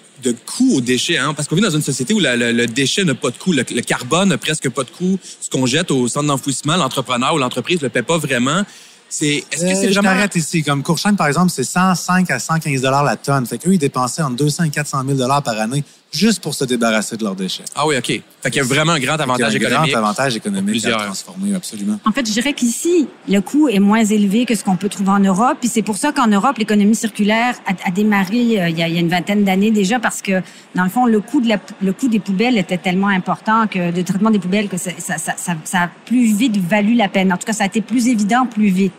coût 0.47 0.77
aux 0.77 0.81
déchets, 0.81 1.17
hein, 1.17 1.33
parce 1.33 1.47
qu'on 1.47 1.55
vit 1.55 1.63
dans 1.63 1.71
une 1.71 1.83
société 1.83 2.13
où 2.13 2.19
le 2.21 2.67
déchet 2.67 3.05
n'a 3.05 3.15
pas 3.15 3.31
de 3.31 3.37
coût, 3.37 3.53
le, 3.53 3.63
carbone 3.63 4.31
n'a 4.31 4.39
presque 4.39 4.69
pas 4.69 4.83
de 4.83 4.91
coût, 4.91 5.19
ce 5.41 5.49
qu'on 5.49 5.65
jette 5.67 5.91
au 5.91 6.09
centre 6.09 6.27
d'enfouissement, 6.27 6.77
l'entrepreneur 6.77 7.35
ou 7.35 7.39
l'entreprise 7.39 7.79
ne 7.79 7.85
le 7.85 7.91
paie 7.91 8.03
pas 8.03 8.19
vraiment. 8.19 8.65
C'est, 9.11 9.45
est-ce 9.51 9.63
que 9.63 9.75
c'est 9.75 9.89
euh, 9.89 10.01
vraiment... 10.01 10.27
Je 10.33 10.39
ici. 10.39 10.63
Comme 10.63 10.83
Courchaine, 10.83 11.17
par 11.17 11.27
exemple, 11.27 11.51
c'est 11.51 11.65
105 11.65 12.31
à 12.31 12.39
115 12.39 12.83
la 12.83 13.17
tonne. 13.17 13.45
Fait 13.45 13.59
qu'eux, 13.59 13.75
ils 13.75 13.79
dépensaient 13.79 14.23
entre 14.23 14.37
200 14.37 14.65
et 14.65 14.71
400 14.71 15.03
000 15.07 15.29
par 15.43 15.59
année 15.59 15.85
juste 16.13 16.43
pour 16.43 16.55
se 16.55 16.65
débarrasser 16.65 17.17
de 17.17 17.25
leurs 17.25 17.37
déchets. 17.37 17.65
Ah 17.75 17.87
oui, 17.87 17.97
OK. 17.97 18.07
Fait 18.43 18.51
qu'il 18.51 18.57
y 18.57 18.61
a 18.61 18.65
vraiment 18.65 18.93
un 18.93 18.99
grand 18.99 19.19
avantage 19.21 19.55
économique. 19.55 19.79
Un 19.79 19.87
grand 19.87 19.99
avantage 19.99 20.37
économique 20.37 20.85
à 20.87 20.93
transformer, 20.93 21.55
absolument. 21.55 22.01
En 22.05 22.13
fait, 22.13 22.27
je 22.27 22.33
dirais 22.33 22.53
qu'ici, 22.53 23.07
le 23.29 23.41
coût 23.41 23.69
est 23.69 23.79
moins 23.79 24.05
élevé 24.05 24.47
que 24.47 24.55
ce 24.55 24.65
qu'on 24.65 24.77
peut 24.77 24.89
trouver 24.89 25.11
en 25.11 25.21
Europe. 25.21 25.59
Puis 25.61 25.69
c'est 25.69 25.83
pour 25.83 25.97
ça 25.97 26.13
qu'en 26.13 26.27
Europe, 26.27 26.59
l'économie 26.59 26.95
circulaire 26.95 27.55
a, 27.67 27.91
démarré 27.91 28.61
euh, 28.61 28.69
il, 28.69 28.79
y 28.79 28.83
a, 28.83 28.89
il, 28.89 28.95
y 28.95 28.97
a, 28.97 29.01
une 29.01 29.09
vingtaine 29.09 29.45
d'années 29.45 29.71
déjà 29.71 30.01
parce 30.01 30.23
que, 30.23 30.43
dans 30.75 30.85
le 30.85 30.91
fond, 30.91 31.07
le 31.07 31.21
coût, 31.21 31.41
de 31.41 31.49
la, 31.49 31.59
le 31.83 31.93
coût 31.93 32.09
des 32.09 32.21
poubelles 32.21 32.59
était 32.59 32.79
tellement 32.79 33.09
important 33.09 33.67
que, 33.67 33.93
de 33.93 34.03
traitement 34.03 34.31
des 34.31 34.39
poubelles, 34.39 34.69
que 34.69 34.79
ça, 34.79 34.91
ça, 34.99 35.19
ça, 35.19 35.55
ça 35.65 35.83
a 35.83 35.89
plus 36.07 36.35
vite 36.35 36.57
valu 36.57 36.95
la 36.95 37.09
peine. 37.09 37.33
En 37.33 37.37
tout 37.37 37.47
cas, 37.47 37.53
ça 37.53 37.65
a 37.65 37.67
été 37.67 37.81
plus 37.81 38.09
évident 38.09 38.47
plus 38.47 38.69
vite. 38.69 38.93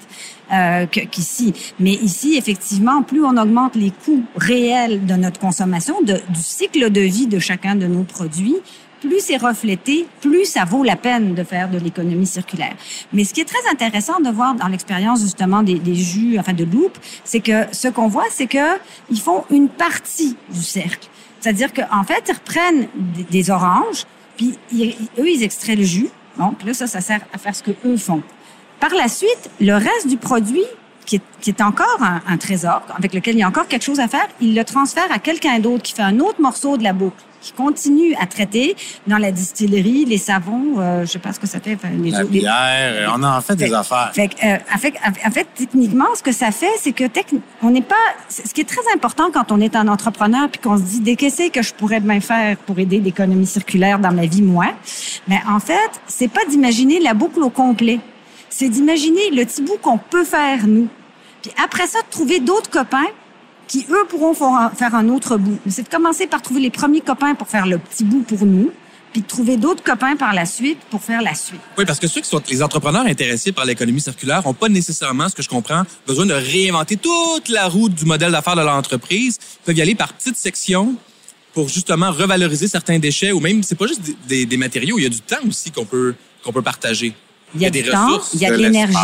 Euh, 0.51 0.85
qu'ici. 0.85 1.53
Mais 1.79 1.93
ici, 1.93 2.35
effectivement, 2.37 3.03
plus 3.03 3.23
on 3.23 3.37
augmente 3.37 3.75
les 3.75 3.91
coûts 3.91 4.23
réels 4.35 5.05
de 5.05 5.13
notre 5.13 5.39
consommation, 5.39 6.01
de, 6.01 6.15
du 6.27 6.41
cycle 6.41 6.89
de 6.91 6.99
vie 6.99 7.27
de 7.27 7.39
chacun 7.39 7.75
de 7.75 7.87
nos 7.87 8.03
produits, 8.03 8.57
plus 8.99 9.21
c'est 9.21 9.37
reflété, 9.37 10.05
plus 10.19 10.43
ça 10.43 10.65
vaut 10.65 10.83
la 10.83 10.97
peine 10.97 11.35
de 11.35 11.43
faire 11.43 11.69
de 11.69 11.77
l'économie 11.77 12.27
circulaire. 12.27 12.75
Mais 13.13 13.23
ce 13.23 13.33
qui 13.33 13.39
est 13.39 13.45
très 13.45 13.71
intéressant 13.71 14.19
de 14.19 14.29
voir 14.29 14.55
dans 14.55 14.67
l'expérience 14.67 15.21
justement 15.21 15.63
des, 15.63 15.79
des, 15.79 15.95
jus, 15.95 16.37
enfin 16.37 16.53
de 16.53 16.65
loupe, 16.65 16.97
c'est 17.23 17.39
que 17.39 17.65
ce 17.71 17.87
qu'on 17.87 18.09
voit, 18.09 18.27
c'est 18.29 18.47
que 18.47 18.77
ils 19.09 19.21
font 19.21 19.45
une 19.51 19.69
partie 19.69 20.35
du 20.53 20.61
cercle. 20.61 21.07
C'est-à-dire 21.39 21.73
qu'en 21.73 22.03
fait, 22.03 22.23
ils 22.27 22.33
reprennent 22.33 22.87
des, 22.93 23.23
des 23.23 23.49
oranges, 23.49 24.05
puis 24.35 24.57
eux, 25.17 25.29
ils 25.29 25.43
extraient 25.43 25.77
le 25.77 25.83
jus. 25.83 26.09
Donc 26.37 26.63
là, 26.63 26.73
ça, 26.73 26.87
ça 26.87 26.99
sert 26.99 27.21
à 27.33 27.37
faire 27.37 27.55
ce 27.55 27.63
que 27.63 27.71
eux 27.85 27.97
font. 27.97 28.21
Par 28.81 28.93
la 28.93 29.07
suite, 29.07 29.49
le 29.61 29.73
reste 29.73 30.07
du 30.07 30.17
produit, 30.17 30.65
qui 31.05 31.17
est, 31.17 31.21
qui 31.39 31.51
est 31.51 31.61
encore 31.61 31.99
un, 32.01 32.21
un, 32.27 32.37
trésor, 32.37 32.81
avec 32.97 33.13
lequel 33.13 33.35
il 33.35 33.39
y 33.39 33.43
a 33.43 33.47
encore 33.47 33.67
quelque 33.67 33.85
chose 33.85 33.99
à 33.99 34.07
faire, 34.07 34.27
il 34.41 34.55
le 34.55 34.63
transfère 34.65 35.09
à 35.11 35.19
quelqu'un 35.19 35.59
d'autre 35.59 35.83
qui 35.83 35.93
fait 35.93 36.01
un 36.01 36.19
autre 36.19 36.41
morceau 36.41 36.77
de 36.77 36.83
la 36.83 36.91
boucle 36.91 37.23
qui 37.41 37.51
continue 37.53 38.15
à 38.19 38.27
traiter 38.27 38.75
dans 39.07 39.17
la 39.17 39.31
distillerie, 39.31 40.05
les 40.05 40.17
savons, 40.17 40.75
euh, 40.79 41.01
je 41.05 41.11
sais 41.11 41.19
pas 41.19 41.33
ce 41.33 41.39
que 41.39 41.47
ça 41.47 41.59
fait. 41.59 41.77
Les 41.99 42.11
la 42.11 42.23
bière, 42.23 42.49
euh, 42.51 43.07
on 43.15 43.23
en 43.23 43.41
fait, 43.41 43.55
des 43.55 43.73
affaires. 43.73 44.11
Fait, 44.13 44.29
euh, 44.43 44.57
en, 44.73 44.77
fait, 44.77 44.93
en 45.25 45.31
fait, 45.31 45.47
techniquement, 45.55 46.05
ce 46.15 46.21
que 46.21 46.31
ça 46.31 46.51
fait, 46.51 46.71
c'est 46.79 46.93
que 46.93 47.03
on 47.63 47.71
n'est 47.71 47.81
pas. 47.81 47.95
Ce 48.29 48.53
qui 48.53 48.61
est 48.61 48.69
très 48.69 48.81
important 48.93 49.31
quand 49.33 49.51
on 49.51 49.59
est 49.59 49.75
un 49.75 49.87
entrepreneur 49.87 50.49
puis 50.49 50.61
qu'on 50.61 50.77
se 50.77 50.83
dit 50.83 50.99
dès 51.01 51.15
qu'est-ce 51.15 51.49
que 51.49 51.61
je 51.61 51.73
pourrais 51.73 51.99
bien 51.99 52.21
faire 52.21 52.57
pour 52.57 52.77
aider 52.79 52.99
l'économie 52.99 53.47
circulaire 53.47 53.99
dans 53.99 54.11
ma 54.11 54.25
vie, 54.25 54.43
moi. 54.43 54.67
Mais 55.27 55.39
en 55.49 55.59
fait, 55.59 55.91
c'est 56.07 56.27
pas 56.27 56.45
d'imaginer 56.47 56.99
la 56.99 57.13
boucle 57.13 57.41
au 57.41 57.49
complet 57.49 57.99
c'est 58.51 58.69
d'imaginer 58.69 59.31
le 59.31 59.45
petit 59.45 59.63
bout 59.63 59.77
qu'on 59.81 59.97
peut 59.97 60.25
faire, 60.25 60.67
nous. 60.67 60.87
Puis 61.41 61.51
après 61.63 61.87
ça, 61.87 61.99
de 62.01 62.09
trouver 62.11 62.39
d'autres 62.39 62.69
copains 62.69 63.07
qui, 63.67 63.85
eux, 63.89 64.05
pourront 64.09 64.33
faire 64.33 64.93
un 64.93 65.09
autre 65.09 65.37
bout. 65.37 65.57
C'est 65.67 65.83
de 65.83 65.89
commencer 65.89 66.27
par 66.27 66.41
trouver 66.41 66.59
les 66.59 66.69
premiers 66.69 67.01
copains 67.01 67.33
pour 67.33 67.47
faire 67.47 67.65
le 67.65 67.79
petit 67.79 68.03
bout 68.03 68.21
pour 68.21 68.45
nous, 68.45 68.71
puis 69.13 69.21
de 69.21 69.27
trouver 69.27 69.57
d'autres 69.57 69.83
copains 69.83 70.17
par 70.17 70.33
la 70.33 70.45
suite 70.45 70.77
pour 70.89 71.01
faire 71.01 71.21
la 71.21 71.33
suite. 71.33 71.61
Oui, 71.77 71.85
parce 71.85 71.99
que 71.99 72.07
ceux 72.07 72.21
qui 72.21 72.29
sont 72.29 72.41
les 72.49 72.61
entrepreneurs 72.61 73.05
intéressés 73.05 73.53
par 73.53 73.65
l'économie 73.65 74.01
circulaire 74.01 74.45
n'ont 74.45 74.53
pas 74.53 74.69
nécessairement, 74.69 75.29
ce 75.29 75.35
que 75.35 75.41
je 75.41 75.49
comprends, 75.49 75.83
besoin 76.05 76.25
de 76.25 76.33
réinventer 76.33 76.97
toute 76.97 77.47
la 77.49 77.67
route 77.67 77.93
du 77.93 78.05
modèle 78.05 78.33
d'affaires 78.33 78.57
de 78.57 78.61
l'entreprise. 78.61 79.39
Ils 79.41 79.65
peuvent 79.65 79.77
y 79.77 79.81
aller 79.81 79.95
par 79.95 80.13
petites 80.13 80.37
sections 80.37 80.95
pour 81.53 81.69
justement 81.69 82.11
revaloriser 82.11 82.67
certains 82.67 82.99
déchets 82.99 83.31
ou 83.31 83.39
même, 83.39 83.63
c'est 83.63 83.75
pas 83.75 83.87
juste 83.87 84.01
des, 84.27 84.45
des 84.45 84.57
matériaux, 84.57 84.97
il 84.99 85.03
y 85.03 85.07
a 85.07 85.09
du 85.09 85.19
temps 85.19 85.37
aussi 85.47 85.71
qu'on 85.71 85.85
peut, 85.85 86.15
qu'on 86.43 86.53
peut 86.53 86.61
partager. 86.61 87.13
Il 87.55 87.61
y 87.61 87.65
a, 87.65 87.69
du 87.69 87.83
temps, 87.83 88.19
il 88.33 88.39
y 88.39 88.45
a 88.45 88.51
de, 88.51 88.55
l'énergie, 88.55 88.97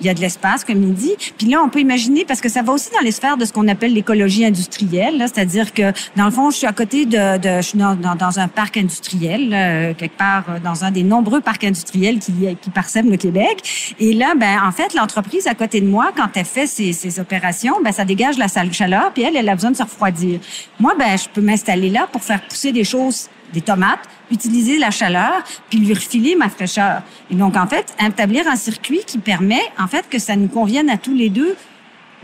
il 0.00 0.06
y 0.06 0.10
a 0.10 0.14
de 0.14 0.20
l'espace, 0.20 0.64
comme 0.64 0.82
il 0.82 0.94
dit. 0.94 1.14
Puis 1.38 1.46
là, 1.48 1.62
on 1.64 1.68
peut 1.68 1.80
imaginer, 1.80 2.24
parce 2.24 2.40
que 2.40 2.48
ça 2.48 2.62
va 2.62 2.72
aussi 2.72 2.90
dans 2.92 3.00
les 3.00 3.12
sphères 3.12 3.36
de 3.36 3.44
ce 3.44 3.52
qu'on 3.52 3.66
appelle 3.68 3.94
l'écologie 3.94 4.44
industrielle, 4.44 5.18
c'est-à-dire 5.20 5.72
que, 5.72 5.92
dans 6.16 6.26
le 6.26 6.30
fond, 6.30 6.50
je 6.50 6.58
suis 6.58 6.66
à 6.66 6.72
côté 6.72 7.06
de, 7.06 7.38
de 7.38 7.56
je 7.56 7.62
suis 7.62 7.78
dans, 7.78 7.94
dans, 7.94 8.38
un 8.38 8.48
parc 8.48 8.76
industriel, 8.76 9.50
euh, 9.52 9.94
quelque 9.94 10.16
part 10.16 10.44
euh, 10.48 10.58
dans 10.62 10.84
un 10.84 10.90
des 10.90 11.02
nombreux 11.02 11.40
parcs 11.40 11.64
industriels 11.64 12.18
qui, 12.18 12.32
qui 12.60 12.70
parsèment 12.70 13.10
le 13.10 13.16
Québec. 13.16 13.94
Et 13.98 14.12
là, 14.12 14.34
ben, 14.36 14.58
en 14.66 14.72
fait, 14.72 14.94
l'entreprise 14.94 15.46
à 15.46 15.54
côté 15.54 15.80
de 15.80 15.86
moi, 15.86 16.10
quand 16.14 16.28
elle 16.34 16.44
fait 16.44 16.66
ses, 16.66 16.92
ses 16.92 17.20
opérations, 17.20 17.76
ben, 17.82 17.92
ça 17.92 18.04
dégage 18.04 18.36
la 18.38 18.48
chaleur, 18.70 19.12
puis 19.12 19.22
elle, 19.22 19.36
elle 19.36 19.48
a 19.48 19.54
besoin 19.54 19.70
de 19.70 19.76
se 19.76 19.82
refroidir. 19.82 20.40
Moi, 20.78 20.94
ben, 20.98 21.16
je 21.16 21.28
peux 21.32 21.40
m'installer 21.40 21.88
là 21.88 22.06
pour 22.10 22.22
faire 22.22 22.42
pousser 22.46 22.72
des 22.72 22.84
choses 22.84 23.28
des 23.52 23.60
tomates, 23.60 24.00
utiliser 24.30 24.78
la 24.78 24.90
chaleur, 24.90 25.42
puis 25.70 25.78
lui 25.78 25.94
refiler 25.94 26.36
ma 26.36 26.48
fraîcheur. 26.48 27.02
Et 27.30 27.34
donc, 27.34 27.56
en 27.56 27.66
fait, 27.66 27.94
établir 28.04 28.46
un 28.48 28.56
circuit 28.56 29.00
qui 29.06 29.18
permet, 29.18 29.62
en 29.78 29.86
fait, 29.86 30.08
que 30.08 30.18
ça 30.18 30.36
nous 30.36 30.48
convienne 30.48 30.90
à 30.90 30.96
tous 30.96 31.14
les 31.14 31.30
deux. 31.30 31.56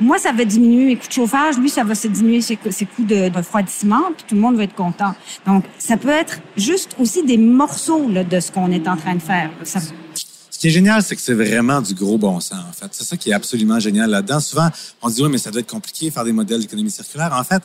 Moi, 0.01 0.19
ça 0.19 0.33
va 0.33 0.45
diminuer 0.45 0.87
mes 0.87 0.97
coûts 0.97 1.07
de 1.07 1.13
chauffage, 1.13 1.57
lui, 1.57 1.69
ça 1.69 1.85
va 1.85 1.95
se 1.95 2.09
diminuer 2.09 2.41
ses, 2.41 2.57
coûts 2.57 3.05
de, 3.05 3.35
refroidissement, 3.35 4.03
puis 4.17 4.25
tout 4.27 4.35
le 4.35 4.41
monde 4.41 4.57
va 4.57 4.65
être 4.65 4.75
content. 4.75 5.15
Donc, 5.47 5.65
ça 5.79 5.97
peut 5.97 6.09
être 6.09 6.41
juste 6.57 6.97
aussi 6.99 7.25
des 7.25 7.39
morceaux 7.39 8.09
de 8.11 8.41
ce 8.41 8.51
qu'on 8.51 8.73
est 8.73 8.89
en 8.89 8.97
train 8.97 9.15
de 9.15 9.23
faire. 9.23 9.51
Ce 9.63 10.59
qui 10.59 10.67
est 10.69 10.71
génial, 10.71 11.03
c'est 11.03 11.15
que 11.15 11.23
c'est 11.23 11.35
vraiment 11.35 11.81
du 11.81 11.95
gros 11.95 12.19
bon 12.19 12.41
sens, 12.41 12.59
en 12.69 12.73
fait. 12.73 12.89
C'est 12.91 13.05
ça 13.05 13.17
qui 13.17 13.31
est 13.31 13.35
absolument 13.35 13.79
génial 13.79 14.11
là-dedans. 14.11 14.41
Souvent, 14.41 14.69
on 15.01 15.09
dit, 15.09 15.23
oui, 15.23 15.29
mais 15.31 15.39
ça 15.39 15.51
doit 15.51 15.61
être 15.61 15.71
compliqué, 15.71 16.11
faire 16.11 16.25
des 16.25 16.33
modèles 16.33 16.61
d'économie 16.61 16.91
circulaire. 16.91 17.33
En 17.33 17.45
fait, 17.45 17.63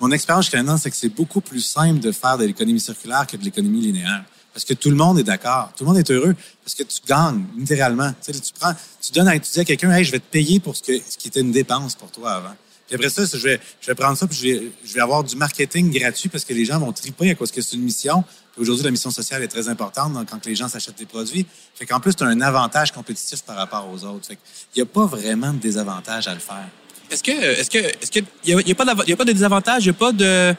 mon 0.00 0.12
expérience 0.12 0.52
maintenant, 0.52 0.76
c'est 0.76 0.90
que 0.90 0.96
c'est 0.96 1.08
beaucoup 1.08 1.40
plus 1.40 1.60
simple 1.60 2.00
de 2.00 2.12
faire 2.12 2.38
de 2.38 2.44
l'économie 2.44 2.80
circulaire 2.80 3.26
que 3.26 3.36
de 3.36 3.44
l'économie 3.44 3.80
linéaire. 3.80 4.24
Parce 4.52 4.64
que 4.64 4.74
tout 4.74 4.90
le 4.90 4.96
monde 4.96 5.18
est 5.18 5.24
d'accord. 5.24 5.72
Tout 5.76 5.84
le 5.84 5.88
monde 5.88 5.98
est 5.98 6.10
heureux. 6.10 6.34
Parce 6.64 6.74
que 6.74 6.82
tu 6.82 7.00
gagnes, 7.06 7.44
littéralement. 7.56 8.12
Tu, 8.24 8.32
tu 8.32 8.52
prends, 8.58 8.72
tu 9.00 9.12
donnes 9.12 9.28
à 9.28 9.36
étudier 9.36 9.62
à 9.62 9.64
quelqu'un, 9.64 9.90
hey, 9.92 10.04
je 10.04 10.10
vais 10.10 10.18
te 10.18 10.30
payer 10.30 10.58
pour 10.60 10.76
ce, 10.76 10.82
qui 10.82 11.28
était 11.28 11.40
une 11.40 11.52
dépense 11.52 11.94
pour 11.94 12.10
toi 12.10 12.32
avant. 12.32 12.54
Puis 12.86 12.94
après 12.94 13.10
ça, 13.10 13.24
je 13.24 13.36
vais, 13.36 13.60
prendre 13.94 14.16
ça, 14.16 14.26
puis 14.26 14.72
je 14.82 14.94
vais, 14.94 15.00
avoir 15.00 15.22
du 15.22 15.36
marketing 15.36 15.92
gratuit 15.92 16.30
parce 16.30 16.44
que 16.44 16.54
les 16.54 16.64
gens 16.64 16.78
vont 16.78 16.92
triper 16.92 17.30
à 17.30 17.34
cause 17.34 17.50
que 17.50 17.60
c'est 17.60 17.76
une 17.76 17.82
mission. 17.82 18.24
Aujourd'hui, 18.56 18.84
la 18.84 18.90
mission 18.90 19.10
sociale 19.10 19.42
est 19.42 19.48
très 19.48 19.68
importante 19.68 20.26
quand 20.28 20.46
les 20.46 20.54
gens 20.54 20.68
s'achètent 20.68 20.98
des 20.98 21.06
produits. 21.06 21.46
Fait 21.74 21.84
qu'en 21.84 22.00
plus, 22.00 22.16
tu 22.16 22.24
as 22.24 22.26
un 22.26 22.40
avantage 22.40 22.92
compétitif 22.92 23.42
par 23.42 23.56
rapport 23.56 23.88
aux 23.92 24.04
autres. 24.04 24.26
Fait 24.26 24.38
qu'il 24.72 24.82
n'y 24.82 24.88
a 24.88 24.92
pas 24.92 25.04
vraiment 25.04 25.52
de 25.52 25.58
désavantage 25.58 26.28
à 26.28 26.34
le 26.34 26.40
faire. 26.40 26.68
Est-ce 27.10 27.22
que, 27.22 27.30
est-ce 27.32 27.70
que, 27.70 27.78
est-ce 27.78 28.10
que, 28.10 28.20
il 28.44 28.50
y 28.68 28.72
a, 28.72 28.74
pas, 28.74 28.84
y 29.06 29.12
a 29.12 29.16
pas 29.16 29.24
de 29.24 29.32
désavantage, 29.32 29.84
il 29.84 29.88
n'y 29.88 29.96
a 29.96 29.98
pas 29.98 30.12
de 30.12 30.54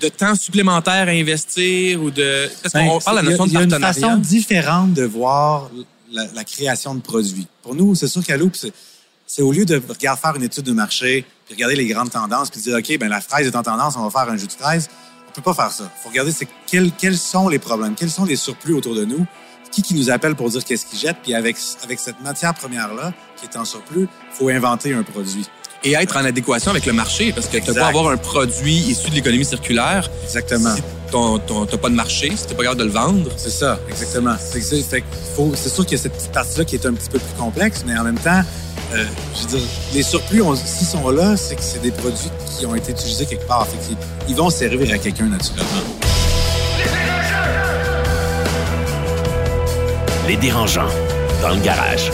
de 0.00 0.08
temps 0.08 0.36
supplémentaire 0.36 1.08
à 1.08 1.10
investir 1.10 2.00
ou 2.00 2.12
de... 2.12 2.48
Parce 2.62 2.72
qu'on 2.72 2.98
Ben, 2.98 2.98
parle 3.04 3.18
de 3.20 3.24
la 3.24 3.30
notion 3.30 3.42
a- 3.42 3.46
de 3.46 3.50
Il 3.50 3.54
y 3.54 3.56
a 3.56 3.62
une 3.64 3.70
partenariat. 3.70 4.00
façon 4.00 4.16
différente 4.18 4.92
de 4.94 5.02
voir 5.02 5.70
la, 6.12 6.24
la 6.34 6.44
création 6.44 6.94
de 6.94 7.00
produits. 7.00 7.48
Pour 7.64 7.74
nous, 7.74 7.96
c'est 7.96 8.06
sûr 8.06 8.24
qu'à 8.24 8.36
Loop, 8.36 8.54
c'est- 8.54 9.42
au 9.42 9.50
lieu 9.50 9.64
de 9.64 9.82
regarder 9.88 10.20
faire 10.20 10.36
une 10.36 10.44
étude 10.44 10.62
de 10.62 10.70
marché, 10.72 11.24
puis 11.46 11.54
regarder 11.56 11.74
les 11.74 11.86
grandes 11.86 12.10
tendances, 12.10 12.48
puis 12.48 12.60
dire, 12.60 12.76
OK, 12.76 12.96
ben 12.96 13.08
la 13.08 13.20
fraise 13.20 13.48
est 13.48 13.56
en 13.56 13.62
tendance, 13.64 13.96
on 13.96 14.08
va 14.08 14.10
faire 14.24 14.32
un 14.32 14.36
jus 14.36 14.46
de 14.46 14.52
fraise. 14.52 14.88
On 15.28 15.32
peut 15.32 15.42
pas 15.42 15.54
faire 15.54 15.72
ça. 15.72 15.90
Il 15.98 16.02
faut 16.04 16.10
regarder 16.10 16.30
c'est 16.30 16.46
quels, 16.68 16.92
quels 16.92 17.18
sont 17.18 17.48
les 17.48 17.58
problèmes, 17.58 17.96
quels 17.96 18.10
sont 18.12 18.24
les 18.24 18.36
surplus 18.36 18.74
autour 18.74 18.94
de 18.94 19.04
nous, 19.04 19.26
qui 19.72 19.82
qui 19.82 19.94
nous 19.94 20.10
appelle 20.10 20.36
pour 20.36 20.48
dire 20.48 20.64
qu'est-ce 20.64 20.86
qu'ils 20.86 21.00
jettent, 21.00 21.18
puis 21.24 21.34
avec, 21.34 21.56
avec 21.82 21.98
cette 21.98 22.20
matière 22.20 22.54
première-là, 22.54 23.12
qui 23.36 23.46
est 23.46 23.56
en 23.58 23.64
surplus, 23.64 24.02
il 24.30 24.36
faut 24.36 24.48
inventer 24.48 24.94
un 24.94 25.02
produit. 25.02 25.44
Et 25.84 25.92
être 25.94 26.16
en 26.16 26.24
adéquation 26.24 26.72
avec 26.72 26.86
le 26.86 26.92
marché, 26.92 27.32
parce 27.32 27.46
que 27.46 27.56
tu 27.58 27.72
pas 27.72 27.86
avoir 27.86 28.08
un 28.08 28.16
produit 28.16 28.74
issu 28.74 29.10
de 29.10 29.14
l'économie 29.14 29.44
circulaire 29.44 30.10
Exactement. 30.24 30.74
si 30.74 30.82
ton, 31.12 31.38
ton, 31.38 31.66
t'as 31.66 31.76
pas 31.78 31.88
de 31.88 31.94
marché, 31.94 32.32
si 32.34 32.46
t'es 32.46 32.54
pas 32.54 32.64
capable 32.64 32.80
de 32.80 32.86
le 32.86 32.90
vendre. 32.90 33.30
C'est 33.36 33.50
ça, 33.50 33.78
exactement. 33.88 34.34
C'est 34.40 34.60
c'est- 34.60 34.82
fait 34.82 35.02
qu'il 35.02 35.08
faut- 35.36 35.52
c'est 35.54 35.68
sûr 35.68 35.86
qu'il 35.86 35.96
y 35.96 36.00
a 36.00 36.02
cette 36.02 36.14
petite 36.14 36.32
partie-là 36.32 36.64
qui 36.64 36.74
est 36.74 36.84
un 36.84 36.92
petit 36.94 37.08
peu 37.08 37.18
plus 37.20 37.34
complexe, 37.38 37.84
mais 37.86 37.96
en 37.96 38.02
même 38.02 38.18
temps, 38.18 38.42
euh, 38.92 39.04
je 39.36 39.40
veux 39.42 39.58
dire, 39.58 39.68
les 39.94 40.02
surplus, 40.02 40.42
s'ils 40.64 40.86
sont 40.86 41.08
là, 41.10 41.36
c'est 41.36 41.54
que 41.54 41.62
c'est 41.62 41.80
des 41.80 41.92
produits 41.92 42.30
qui 42.58 42.66
ont 42.66 42.74
été 42.74 42.90
utilisés 42.90 43.26
quelque 43.26 43.46
part. 43.46 43.66
Fait 43.68 43.78
qu'ils- 43.86 43.96
ils 44.28 44.34
vont 44.34 44.50
servir 44.50 44.92
à 44.92 44.98
quelqu'un 44.98 45.26
naturellement. 45.26 45.64
Les 50.26 50.36
dérangeants, 50.36 50.90
dans 51.40 51.50
le 51.50 51.60
garage. 51.60 52.10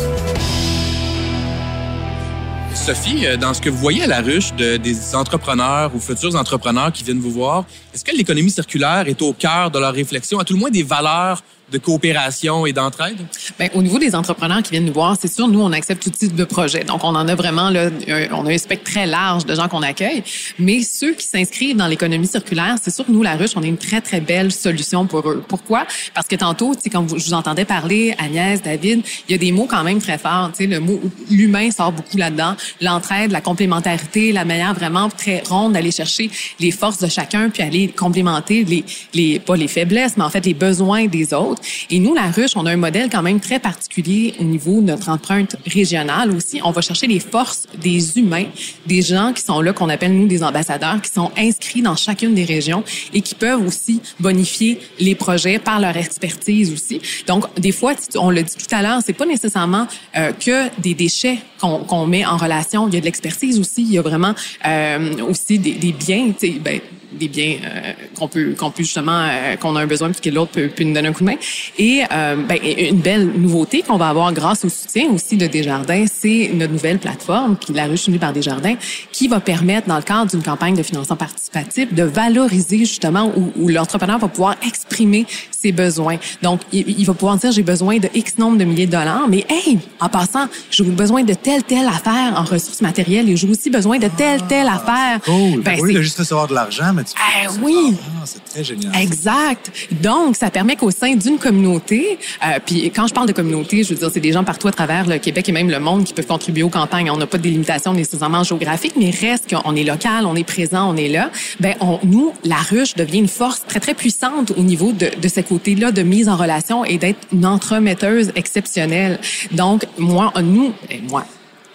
Sophie, 2.84 3.26
euh, 3.26 3.38
dans 3.38 3.54
ce 3.54 3.62
que 3.62 3.70
vous 3.70 3.78
voyez 3.78 4.02
à 4.02 4.06
la 4.06 4.20
ruche 4.20 4.52
de, 4.56 4.76
des 4.76 5.14
entrepreneurs 5.14 5.90
ou 5.94 5.98
futurs 5.98 6.36
entrepreneurs 6.36 6.92
qui 6.92 7.02
viennent 7.02 7.18
vous 7.18 7.30
voir, 7.30 7.64
est-ce 7.94 8.04
que 8.04 8.14
l'économie 8.14 8.50
circulaire 8.50 9.08
est 9.08 9.22
au 9.22 9.32
cœur 9.32 9.70
de 9.70 9.78
leur 9.78 9.94
réflexion, 9.94 10.38
à 10.38 10.44
tout 10.44 10.52
le 10.52 10.58
moins 10.58 10.68
des 10.68 10.82
valeurs 10.82 11.42
de 11.70 11.78
coopération 11.78 12.66
et 12.66 12.72
d'entraide? 12.72 13.16
Ben, 13.58 13.70
au 13.74 13.82
niveau 13.82 13.98
des 13.98 14.14
entrepreneurs 14.14 14.62
qui 14.62 14.70
viennent 14.70 14.84
nous 14.86 14.92
voir, 14.92 15.16
c'est 15.20 15.32
sûr, 15.32 15.48
nous, 15.48 15.60
on 15.60 15.72
accepte 15.72 16.02
tout 16.02 16.10
type 16.10 16.34
de 16.34 16.44
projet. 16.44 16.84
Donc, 16.84 17.04
on 17.04 17.14
en 17.14 17.26
a 17.28 17.34
vraiment, 17.34 17.70
là, 17.70 17.90
on 18.32 18.46
a 18.46 18.52
un 18.52 18.58
spectre 18.58 18.90
très 18.90 19.06
large 19.06 19.46
de 19.46 19.54
gens 19.54 19.68
qu'on 19.68 19.82
accueille. 19.82 20.22
Mais 20.58 20.82
ceux 20.82 21.14
qui 21.14 21.26
s'inscrivent 21.26 21.76
dans 21.76 21.86
l'économie 21.86 22.26
circulaire, 22.26 22.76
c'est 22.82 22.94
sûr 22.94 23.06
que 23.06 23.12
nous, 23.12 23.22
la 23.22 23.36
ruche, 23.36 23.52
on 23.56 23.62
est 23.62 23.68
une 23.68 23.78
très, 23.78 24.00
très 24.00 24.20
belle 24.20 24.52
solution 24.52 25.06
pour 25.06 25.28
eux. 25.28 25.42
Pourquoi? 25.46 25.86
Parce 26.14 26.26
que 26.26 26.36
tantôt, 26.36 26.74
tu 26.74 26.90
quand 26.90 27.02
vous, 27.02 27.18
je 27.18 27.24
vous 27.24 27.34
entendais 27.34 27.64
parler, 27.64 28.14
Agnès, 28.18 28.62
David, 28.62 29.02
il 29.28 29.32
y 29.32 29.34
a 29.34 29.38
des 29.38 29.52
mots 29.52 29.66
quand 29.66 29.84
même 29.84 30.00
très 30.00 30.18
forts. 30.18 30.50
Tu 30.52 30.64
sais, 30.64 30.66
le 30.66 30.80
mot 30.80 31.00
l'humain 31.30 31.70
sort 31.70 31.92
beaucoup 31.92 32.16
là-dedans. 32.16 32.56
L'entraide, 32.80 33.30
la 33.30 33.40
complémentarité, 33.40 34.32
la 34.32 34.44
manière 34.44 34.74
vraiment 34.74 35.08
très 35.08 35.42
ronde 35.48 35.72
d'aller 35.72 35.90
chercher 35.90 36.30
les 36.60 36.70
forces 36.70 36.98
de 36.98 37.08
chacun 37.08 37.50
puis 37.50 37.62
aller 37.62 37.88
complémenter 37.88 38.64
les, 38.64 38.84
les, 39.14 39.38
pas 39.38 39.56
les 39.56 39.68
faiblesses, 39.68 40.16
mais 40.16 40.24
en 40.24 40.30
fait 40.30 40.44
les 40.44 40.54
besoins 40.54 41.06
des 41.06 41.32
autres. 41.32 41.53
Et 41.90 41.98
nous, 41.98 42.14
la 42.14 42.30
ruche, 42.30 42.52
on 42.56 42.66
a 42.66 42.72
un 42.72 42.76
modèle 42.76 43.08
quand 43.10 43.22
même 43.22 43.40
très 43.40 43.58
particulier 43.58 44.34
au 44.40 44.44
niveau 44.44 44.80
de 44.80 44.86
notre 44.86 45.08
empreinte 45.08 45.56
régionale 45.66 46.30
aussi. 46.30 46.60
On 46.64 46.70
va 46.70 46.80
chercher 46.80 47.06
les 47.06 47.20
forces 47.20 47.66
des 47.80 48.18
humains, 48.18 48.46
des 48.86 49.02
gens 49.02 49.32
qui 49.32 49.42
sont 49.42 49.60
là, 49.60 49.72
qu'on 49.72 49.88
appelle 49.88 50.12
nous 50.12 50.26
des 50.26 50.42
ambassadeurs, 50.42 51.00
qui 51.00 51.10
sont 51.10 51.30
inscrits 51.36 51.82
dans 51.82 51.96
chacune 51.96 52.34
des 52.34 52.44
régions 52.44 52.84
et 53.12 53.20
qui 53.20 53.34
peuvent 53.34 53.64
aussi 53.66 54.00
bonifier 54.20 54.78
les 54.98 55.14
projets 55.14 55.58
par 55.58 55.80
leur 55.80 55.96
expertise 55.96 56.72
aussi. 56.72 57.00
Donc, 57.26 57.44
des 57.58 57.72
fois, 57.72 57.94
on 58.16 58.30
l'a 58.30 58.42
dit 58.42 58.54
tout 58.56 58.74
à 58.74 58.82
l'heure, 58.82 59.00
c'est 59.04 59.12
pas 59.12 59.26
nécessairement 59.26 59.86
euh, 60.16 60.32
que 60.32 60.68
des 60.80 60.94
déchets 60.94 61.38
qu'on 61.60 62.06
met 62.06 62.26
en 62.26 62.36
relation. 62.36 62.88
Il 62.88 62.94
y 62.94 62.96
a 62.98 63.00
de 63.00 63.06
l'expertise 63.06 63.58
aussi. 63.58 63.82
Il 63.82 63.92
y 63.92 63.98
a 63.98 64.02
vraiment 64.02 64.34
euh, 64.66 65.24
aussi 65.28 65.58
des, 65.58 65.72
des 65.72 65.92
biens, 65.92 66.32
ben, 66.60 66.80
des 67.18 67.28
biens 67.28 67.56
euh, 67.64 67.92
qu'on 68.16 68.28
peut 68.28 68.54
qu'on 68.58 68.70
peut 68.70 68.82
justement 68.82 69.26
euh, 69.28 69.56
qu'on 69.56 69.76
a 69.76 69.82
un 69.82 69.86
besoin 69.86 70.10
puis 70.10 70.20
que 70.20 70.34
l'autre 70.34 70.52
peut, 70.52 70.68
peut 70.68 70.84
nous 70.84 70.94
donner 70.94 71.08
un 71.08 71.12
coup 71.12 71.20
de 71.20 71.30
main. 71.30 71.36
Et 71.78 72.02
euh, 72.12 72.36
ben, 72.36 72.58
une 72.62 73.00
belle 73.00 73.26
nouveauté 73.26 73.82
qu'on 73.82 73.96
va 73.96 74.08
avoir 74.08 74.32
grâce 74.32 74.64
au 74.64 74.68
soutien 74.68 75.10
aussi 75.10 75.36
de 75.36 75.46
Desjardins 75.46 76.04
c'est 76.12 76.50
notre 76.54 76.72
nouvelle 76.72 76.98
plateforme 76.98 77.56
qui 77.56 77.72
la 77.72 77.86
ruche 77.86 78.08
unie 78.08 78.18
par 78.18 78.32
Desjardins 78.32 78.76
qui 79.12 79.28
va 79.28 79.40
permettre 79.40 79.88
dans 79.88 79.96
le 79.96 80.02
cadre 80.02 80.30
d'une 80.30 80.42
campagne 80.42 80.76
de 80.76 80.82
financement 80.82 81.16
participatif 81.16 81.92
de 81.92 82.02
valoriser 82.02 82.78
justement 82.78 83.32
où, 83.36 83.52
où 83.56 83.68
l'entrepreneur 83.68 84.18
va 84.18 84.28
pouvoir 84.28 84.56
exprimer 84.66 85.26
ses 85.50 85.72
besoins. 85.72 86.18
Donc 86.42 86.60
il, 86.72 86.88
il 86.98 87.06
va 87.06 87.14
pouvoir 87.14 87.36
dire 87.36 87.52
j'ai 87.52 87.62
besoin 87.62 87.98
de 87.98 88.08
X 88.14 88.38
nombre 88.38 88.58
de 88.58 88.64
milliers 88.64 88.86
de 88.86 88.92
dollars 88.92 89.26
mais 89.28 89.44
hey 89.48 89.78
en 90.00 90.08
passant 90.08 90.46
j'ai 90.70 90.84
besoin 90.84 91.22
de 91.22 91.34
telle 91.34 91.62
telle 91.62 91.86
affaire 91.86 92.34
en 92.36 92.44
ressources 92.44 92.80
matérielles 92.80 93.28
et 93.28 93.36
j'ai 93.36 93.48
aussi 93.48 93.70
besoin 93.70 93.98
de 93.98 94.08
telle 94.08 94.42
telle 94.46 94.68
affaire. 94.68 95.20
Cool. 95.24 95.62
Ben, 95.62 95.78
Au 95.80 95.84
lieu 95.84 95.94
de 95.94 96.02
juste 96.02 96.18
recevoir 96.18 96.48
de 96.48 96.54
l'argent, 96.54 96.92
mais 96.94 97.03
tu 97.04 97.14
peux 97.14 97.20
Ah, 97.20 97.50
oui. 97.62 97.96
Ah, 98.00 98.22
c'est 98.24 98.44
très 98.44 98.64
génial. 98.64 98.94
Exact. 99.00 99.70
Donc, 99.92 100.36
ça 100.36 100.50
permet 100.50 100.76
qu'au 100.76 100.90
sein 100.90 101.14
d'une 101.14 101.38
communauté, 101.38 102.18
euh, 102.44 102.58
puis 102.64 102.90
quand 102.90 103.06
je 103.06 103.14
parle 103.14 103.28
de 103.28 103.32
communauté, 103.32 103.82
je 103.84 103.90
veux 103.90 103.98
dire, 104.00 104.10
c'est 104.12 104.20
des 104.20 104.32
gens 104.32 104.44
partout 104.44 104.68
à 104.68 104.72
travers 104.72 105.06
le 105.06 105.18
Québec 105.18 105.48
et 105.48 105.52
même 105.52 105.70
le 105.70 105.78
monde 105.80 106.04
qui 106.04 106.12
peuvent 106.12 106.26
contribuer 106.26 106.62
aux 106.62 106.68
campagnes. 106.70 107.10
On 107.10 107.16
n'a 107.16 107.26
pas 107.26 107.38
de 107.38 107.42
délimitation 107.42 107.92
nécessairement 107.92 108.44
géographique, 108.44 108.94
mais 108.96 109.10
reste 109.10 109.54
qu'on 109.54 109.76
est 109.76 109.84
local, 109.84 110.26
on 110.26 110.34
est 110.36 110.44
présent, 110.44 110.90
on 110.90 110.96
est 110.96 111.08
là. 111.08 111.30
Ben, 111.60 111.74
on, 111.80 111.98
nous, 112.04 112.32
la 112.44 112.56
ruche 112.56 112.94
devient 112.94 113.18
une 113.18 113.28
force 113.28 113.62
très, 113.66 113.80
très 113.80 113.94
puissante 113.94 114.52
au 114.56 114.62
niveau 114.62 114.92
de, 114.92 115.10
de 115.20 115.28
ce 115.28 115.40
côté-là 115.40 115.92
de 115.92 116.02
mise 116.02 116.28
en 116.28 116.36
relation 116.36 116.84
et 116.84 116.98
d'être 116.98 117.20
une 117.32 117.46
entremetteuse 117.46 118.32
exceptionnelle. 118.34 119.18
Donc, 119.52 119.86
moi, 119.98 120.32
nous, 120.42 120.72
ben, 120.88 121.00
moi, 121.08 121.24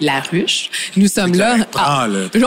la 0.02 0.22
ruche, 0.22 0.70
nous 0.96 1.08
sommes 1.08 1.34
là. 1.36 1.58
prends-le. 1.72 2.30
oh, 2.36 2.40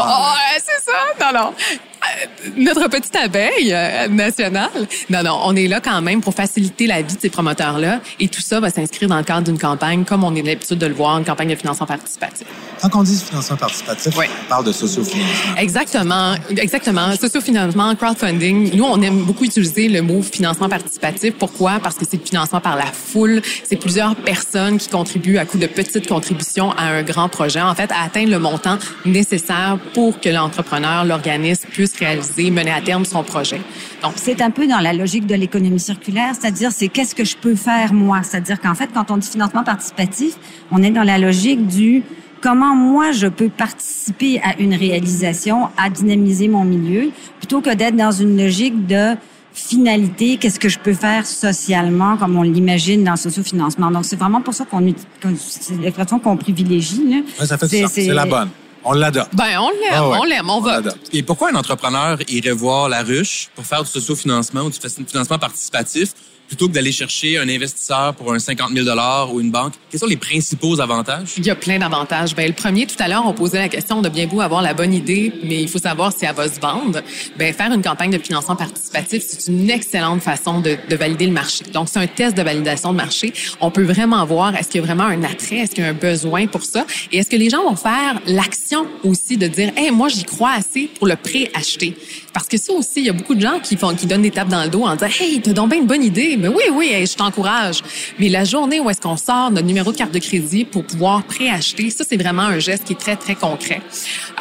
c'est 0.56 0.82
ça. 0.82 1.32
Non, 1.32 1.38
non. 1.38 1.54
Euh, 2.02 2.48
Notre 2.56 2.88
petite 2.88 3.14
abeille 3.16 3.72
euh, 3.72 4.08
nationale. 4.08 4.70
Non, 5.10 5.22
non, 5.22 5.38
on 5.44 5.54
est 5.56 5.68
là 5.68 5.80
quand 5.80 6.00
même 6.02 6.20
pour 6.20 6.34
faciliter 6.34 6.86
la 6.86 7.02
vie 7.02 7.14
de 7.14 7.20
ces 7.20 7.30
promoteurs-là. 7.30 8.00
Et 8.20 8.28
tout 8.28 8.40
ça 8.40 8.60
va 8.60 8.70
s'inscrire 8.70 9.08
dans 9.08 9.18
le 9.18 9.22
cadre 9.24 9.42
d'une 9.42 9.58
campagne, 9.58 10.04
comme 10.04 10.24
on 10.24 10.34
est 10.34 10.42
l'habitude 10.42 10.78
de 10.78 10.86
le 10.86 10.94
voir, 10.94 11.18
une 11.18 11.24
campagne 11.24 11.50
de 11.50 11.54
financement 11.54 11.86
participatif. 11.86 12.46
Quand 12.80 12.90
on 12.96 13.02
dit 13.04 13.16
financement 13.16 13.56
participatif, 13.56 14.12
Oui. 14.18 14.26
on 14.46 14.48
parle 14.48 14.64
de 14.66 14.72
sociofinancement. 14.72 15.56
Exactement, 15.56 16.34
exactement. 16.56 17.14
Sociofinancement, 17.16 17.94
crowdfunding. 17.94 18.74
Nous, 18.76 18.84
on 18.84 19.00
aime 19.02 19.18
beaucoup 19.22 19.44
utiliser 19.44 19.88
le 19.88 20.02
mot 20.02 20.22
financement 20.22 20.68
participatif. 20.68 21.34
Pourquoi? 21.38 21.78
Parce 21.82 21.94
que 21.96 22.04
c'est 22.08 22.16
le 22.16 22.24
financement 22.26 22.60
par 22.60 22.76
la 22.76 22.86
foule. 22.86 23.40
C'est 23.64 23.76
plusieurs 23.76 24.16
personnes 24.16 24.78
qui 24.78 24.88
contribuent 24.88 25.38
à 25.38 25.44
coup 25.44 25.58
de 25.58 25.66
petites 25.66 26.08
contributions 26.08 26.72
à 26.72 26.84
un 26.86 27.02
grand 27.02 27.28
projet. 27.28 27.60
En 27.60 27.74
fait, 27.76 27.90
à 27.92 28.02
atteindre 28.04 28.30
le 28.30 28.38
montant 28.40 28.78
nécessaire 29.04 29.78
pour 29.94 30.20
que 30.20 30.28
l'entrepreneur, 30.28 31.04
l'organisme 31.04 31.68
puisse 31.70 31.91
réaliser, 31.98 32.50
mener 32.50 32.70
à 32.72 32.80
terme 32.80 33.04
son 33.04 33.22
projet. 33.22 33.60
Donc, 34.02 34.12
C'est 34.16 34.40
un 34.42 34.50
peu 34.50 34.66
dans 34.66 34.78
la 34.80 34.92
logique 34.92 35.26
de 35.26 35.34
l'économie 35.34 35.80
circulaire, 35.80 36.34
c'est-à-dire 36.38 36.70
c'est 36.72 36.88
qu'est-ce 36.88 37.14
que 37.14 37.24
je 37.24 37.36
peux 37.36 37.54
faire 37.54 37.92
moi, 37.92 38.20
c'est-à-dire 38.22 38.60
qu'en 38.60 38.74
fait 38.74 38.90
quand 38.92 39.10
on 39.10 39.16
dit 39.16 39.28
financement 39.28 39.64
participatif, 39.64 40.34
on 40.70 40.82
est 40.82 40.90
dans 40.90 41.02
la 41.04 41.18
logique 41.18 41.66
du 41.66 42.02
comment 42.40 42.74
moi 42.74 43.12
je 43.12 43.28
peux 43.28 43.48
participer 43.48 44.40
à 44.42 44.58
une 44.58 44.74
réalisation, 44.74 45.68
à 45.76 45.90
dynamiser 45.90 46.48
mon 46.48 46.64
milieu, 46.64 47.10
plutôt 47.38 47.60
que 47.60 47.72
d'être 47.74 47.96
dans 47.96 48.10
une 48.12 48.36
logique 48.36 48.86
de 48.86 49.14
finalité, 49.54 50.38
qu'est-ce 50.38 50.58
que 50.58 50.68
je 50.70 50.78
peux 50.78 50.94
faire 50.94 51.26
socialement, 51.26 52.16
comme 52.16 52.36
on 52.36 52.42
l'imagine 52.42 53.04
dans 53.04 53.12
le 53.12 53.16
sociofinancement. 53.18 53.90
Donc, 53.90 54.06
c'est 54.06 54.16
vraiment 54.16 54.40
pour 54.40 54.54
ça 54.54 54.64
qu'on 54.64 54.80
utilise- 54.80 55.06
qu'on- 55.22 55.34
c'est 55.38 55.78
l'expression 55.78 56.18
qu'on 56.18 56.36
privilégie. 56.38 57.02
Là. 57.08 57.16
Ouais, 57.38 57.46
ça 57.46 57.58
fait 57.58 57.66
du 57.66 57.76
C'est- 57.76 57.82
sens. 57.82 57.92
C'est 57.92 58.04
c'est- 58.06 58.12
la 58.14 58.24
bonne. 58.26 58.48
On 58.84 58.92
l'adopte. 58.92 59.34
ben, 59.34 59.58
on 59.60 59.68
l'aime, 59.70 59.78
Ah 59.92 60.08
ouais. 60.08 60.18
on 60.20 60.24
l'aime, 60.24 60.50
on 60.50 60.60
va. 60.60 60.72
l'adopte. 60.76 61.08
Et 61.12 61.22
pourquoi 61.22 61.50
un 61.50 61.54
entrepreneur 61.54 62.18
irait 62.28 62.50
voir 62.52 62.88
la 62.88 63.02
ruche 63.02 63.48
pour 63.54 63.64
faire 63.64 63.82
du 63.82 63.90
sociofinancement 63.90 64.62
ou 64.62 64.70
du 64.70 64.78
financement 65.06 65.38
participatif 65.38 66.12
plutôt 66.48 66.68
que 66.68 66.74
d'aller 66.74 66.92
chercher 66.92 67.38
un 67.38 67.48
investisseur 67.48 68.12
pour 68.14 68.30
un 68.34 68.38
50 68.38 68.72
000 68.76 68.86
ou 69.32 69.40
une 69.40 69.50
banque? 69.50 69.72
Quels 69.90 70.00
sont 70.00 70.06
les 70.06 70.18
principaux 70.18 70.78
avantages? 70.82 71.30
Il 71.38 71.46
y 71.46 71.50
a 71.50 71.54
plein 71.54 71.78
d'avantages. 71.78 72.34
Ben, 72.34 72.46
le 72.46 72.52
premier, 72.52 72.84
tout 72.86 72.96
à 72.98 73.08
l'heure, 73.08 73.22
on 73.24 73.32
posait 73.32 73.58
la 73.58 73.70
question 73.70 74.02
de 74.02 74.10
bien 74.10 74.26
beau 74.26 74.42
avoir 74.42 74.60
la 74.60 74.74
bonne 74.74 74.92
idée, 74.92 75.32
mais 75.44 75.62
il 75.62 75.68
faut 75.68 75.78
savoir 75.78 76.12
si 76.12 76.26
elle 76.26 76.34
va 76.34 76.50
se 76.50 76.60
vendre. 76.60 77.00
Ben, 77.38 77.54
faire 77.54 77.72
une 77.72 77.80
campagne 77.80 78.10
de 78.10 78.18
financement 78.18 78.56
participatif, 78.56 79.22
c'est 79.26 79.50
une 79.50 79.70
excellente 79.70 80.20
façon 80.20 80.60
de, 80.60 80.76
de 80.90 80.96
valider 80.96 81.24
le 81.26 81.32
marché. 81.32 81.64
Donc, 81.72 81.88
c'est 81.88 82.00
un 82.00 82.06
test 82.06 82.36
de 82.36 82.42
validation 82.42 82.92
de 82.92 82.98
marché. 82.98 83.32
On 83.62 83.70
peut 83.70 83.84
vraiment 83.84 84.22
voir 84.26 84.54
est-ce 84.54 84.68
qu'il 84.68 84.82
y 84.82 84.84
a 84.84 84.86
vraiment 84.86 85.04
un 85.04 85.22
attrait, 85.24 85.56
est-ce 85.58 85.70
qu'il 85.70 85.84
y 85.84 85.86
a 85.86 85.90
un 85.90 85.94
besoin 85.94 86.46
pour 86.48 86.64
ça, 86.64 86.84
et 87.12 87.18
est-ce 87.18 87.30
que 87.30 87.36
les 87.36 87.48
gens 87.48 87.62
vont 87.62 87.76
faire 87.76 88.20
l'action 88.26 88.71
aussi 89.04 89.36
de 89.36 89.46
dire, 89.46 89.72
hey, 89.76 89.90
moi, 89.90 90.08
j'y 90.08 90.24
crois 90.24 90.52
assez 90.52 90.88
pour 90.98 91.06
le 91.06 91.16
pré-acheter. 91.16 91.96
Parce 92.32 92.48
que 92.48 92.56
ça 92.56 92.72
aussi, 92.72 93.00
il 93.00 93.04
y 93.04 93.10
a 93.10 93.12
beaucoup 93.12 93.34
de 93.34 93.40
gens 93.40 93.60
qui 93.60 93.76
font, 93.76 93.94
qui 93.94 94.06
donnent 94.06 94.22
des 94.22 94.30
tapes 94.30 94.48
dans 94.48 94.62
le 94.62 94.70
dos 94.70 94.84
en 94.84 94.94
disant, 94.94 95.10
hey, 95.20 95.40
t'as 95.40 95.52
donc 95.52 95.70
bien 95.70 95.80
une 95.80 95.86
bonne 95.86 96.02
idée. 96.02 96.36
Mais 96.38 96.48
oui, 96.48 96.64
oui, 96.72 96.90
je 97.06 97.14
t'encourage. 97.14 97.80
Mais 98.18 98.28
la 98.28 98.44
journée 98.44 98.80
où 98.80 98.88
est-ce 98.88 99.00
qu'on 99.00 99.16
sort 99.16 99.50
notre 99.50 99.66
numéro 99.66 99.92
de 99.92 99.96
carte 99.96 100.12
de 100.12 100.18
crédit 100.18 100.64
pour 100.64 100.84
pouvoir 100.84 101.22
préacheter, 101.24 101.90
ça, 101.90 102.04
c'est 102.08 102.16
vraiment 102.16 102.42
un 102.42 102.58
geste 102.58 102.84
qui 102.84 102.94
est 102.94 103.00
très, 103.00 103.16
très 103.16 103.34
concret. 103.34 103.82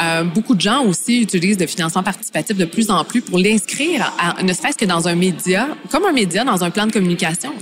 Euh, 0.01 0.23
beaucoup 0.23 0.55
de 0.55 0.61
gens 0.61 0.83
aussi 0.85 1.21
utilisent 1.21 1.59
le 1.59 1.67
financement 1.67 2.03
participatif 2.03 2.55
de 2.55 2.65
plus 2.65 2.89
en 2.89 3.03
plus 3.03 3.21
pour 3.21 3.38
l'inscrire, 3.38 4.13
ne 4.41 4.53
serait-ce 4.53 4.77
que 4.77 4.85
dans 4.85 5.07
un 5.07 5.15
média, 5.15 5.67
comme 5.91 6.05
un 6.05 6.11
média 6.11 6.43
dans 6.43 6.63
un 6.63 6.69
plan 6.69 6.88
de 6.88 6.91
communication. 6.91 7.53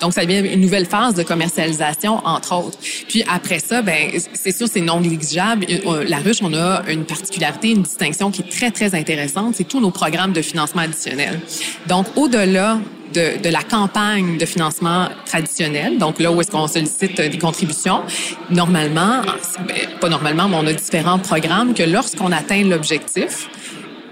Donc, 0.00 0.12
ça 0.12 0.24
devient 0.24 0.52
une 0.52 0.60
nouvelle 0.60 0.86
phase 0.86 1.14
de 1.14 1.22
commercialisation, 1.22 2.24
entre 2.24 2.54
autres. 2.54 2.78
Puis 3.08 3.24
après 3.28 3.58
ça, 3.58 3.82
ben, 3.82 4.10
c'est 4.34 4.56
sûr, 4.56 4.68
c'est 4.68 4.80
non 4.80 5.00
négligeable. 5.00 5.66
Euh, 6.12 6.16
la 6.16 6.18
ruche, 6.18 6.38
on 6.42 6.52
a 6.54 6.82
une 6.88 7.04
particularité, 7.04 7.70
une 7.70 7.82
distinction 7.82 8.30
qui 8.30 8.42
est 8.42 8.50
très, 8.50 8.70
très 8.70 8.94
intéressante, 8.94 9.54
c'est 9.56 9.64
tous 9.64 9.80
nos 9.80 9.90
programmes 9.90 10.32
de 10.32 10.42
financement 10.42 10.82
additionnel. 10.82 11.40
Donc, 11.86 12.06
au-delà 12.16 12.78
de, 13.14 13.42
de, 13.42 13.48
la 13.50 13.62
campagne 13.62 14.38
de 14.38 14.46
financement 14.46 15.08
traditionnel, 15.26 15.98
donc 15.98 16.18
là 16.18 16.32
où 16.32 16.40
est-ce 16.40 16.50
qu'on 16.50 16.66
sollicite 16.66 17.20
des 17.20 17.38
contributions, 17.38 18.02
normalement, 18.50 19.22
ben, 19.66 19.76
pas 20.00 20.08
normalement, 20.08 20.48
mais 20.48 20.56
on 20.56 20.66
a 20.66 20.72
différents 20.72 21.18
programmes 21.18 21.74
que 21.74 21.82
lorsqu'on 21.82 22.32
atteint 22.32 22.64
l'objectif, 22.64 23.48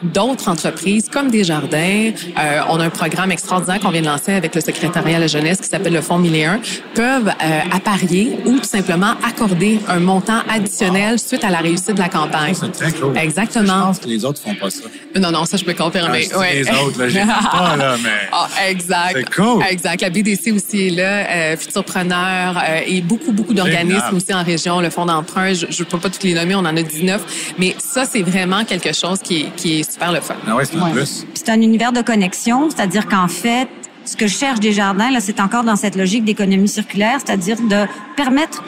d'autres 0.02 0.48
entreprises 0.48 1.08
comme 1.08 1.30
Desjardins, 1.30 2.12
euh, 2.38 2.60
on 2.68 2.80
a 2.80 2.84
un 2.84 2.90
programme 2.90 3.32
extraordinaire 3.32 3.80
qu'on 3.80 3.90
vient 3.90 4.00
de 4.00 4.06
lancer 4.06 4.32
avec 4.32 4.54
le 4.54 4.60
secrétariat 4.60 5.16
à 5.16 5.20
la 5.20 5.26
jeunesse 5.26 5.60
qui 5.60 5.68
s'appelle 5.68 5.92
le 5.92 6.00
Fonds 6.00 6.18
1001, 6.18 6.60
peuvent 6.94 7.28
euh, 7.28 7.60
apparier 7.72 8.38
ou 8.46 8.58
tout 8.58 8.64
simplement 8.64 9.14
accorder 9.26 9.80
un 9.88 10.00
montant 10.00 10.40
additionnel 10.48 11.18
suite 11.18 11.44
à 11.44 11.50
la 11.50 11.58
réussite 11.58 11.94
de 11.94 12.00
la 12.00 12.08
campagne. 12.08 12.54
C'est 12.54 12.72
très 12.72 12.92
cool. 12.92 13.16
Exactement. 13.16 13.66
Je 13.66 13.86
pense 13.86 13.98
que 13.98 14.08
les 14.08 14.24
autres 14.24 14.40
font 14.40 14.54
pas 14.54 14.70
ça. 14.70 14.84
Non, 15.18 15.30
non, 15.30 15.44
ça 15.44 15.56
je 15.56 15.64
peux 15.64 15.74
confirmer. 15.74 16.28
Ah, 16.32 16.38
ouais. 16.38 16.54
Les 16.54 16.70
autres, 16.70 16.98
là, 16.98 17.08
j'ai 17.08 17.20
pas, 17.20 17.76
là, 17.76 17.96
mais... 18.02 18.28
Ah, 18.32 18.48
exact. 18.68 19.12
C'est 19.14 19.34
cool. 19.34 19.62
Exact. 19.68 20.00
La 20.00 20.10
BDC 20.10 20.52
aussi 20.52 20.86
est 20.86 20.90
là, 20.90 21.28
euh, 21.28 21.56
Futurpreneur 21.56 22.56
euh, 22.56 22.80
et 22.86 23.00
beaucoup, 23.00 23.32
beaucoup 23.32 23.54
d'organismes 23.54 24.16
aussi 24.16 24.32
en 24.32 24.42
région, 24.42 24.80
le 24.80 24.90
Fonds 24.90 25.06
d'emprunt, 25.06 25.52
je 25.52 25.66
ne 25.66 25.84
peux 25.84 25.98
pas 25.98 26.10
tous 26.10 26.24
les 26.24 26.34
nommer, 26.34 26.54
on 26.54 26.60
en 26.60 26.76
a 26.76 26.82
19, 26.82 27.54
mais 27.58 27.74
ça, 27.78 28.04
c'est 28.04 28.22
vraiment 28.22 28.64
quelque 28.64 28.92
chose 28.92 29.18
qui 29.22 29.42
est, 29.42 29.56
qui 29.56 29.80
est 29.80 29.89
super 29.90 30.12
le 30.12 30.20
fun. 30.20 30.34
Ah 30.46 30.56
ouais, 30.56 30.64
c'est 30.64 30.76
un 30.76 30.84
Ouais. 30.84 30.92
plus. 30.92 31.24
Puis 31.24 31.42
C'est 31.44 31.50
un 31.50 31.60
univers 31.60 31.92
de 31.92 32.02
connexion, 32.02 32.68
c'est-à-dire 32.70 33.06
qu'en 33.08 33.28
fait, 33.28 33.68
ce 34.04 34.16
que 34.16 34.26
je 34.26 34.36
cherche 34.36 34.60
des 34.60 34.72
jardins, 34.72 35.10
là, 35.10 35.20
c'est 35.20 35.40
encore 35.40 35.64
dans 35.64 35.76
cette 35.76 35.96
logique 35.96 36.24
d'économie 36.24 36.68
circulaire, 36.68 37.18
c'est-à-dire 37.24 37.56
de 37.60 37.86
permettre 38.16 38.62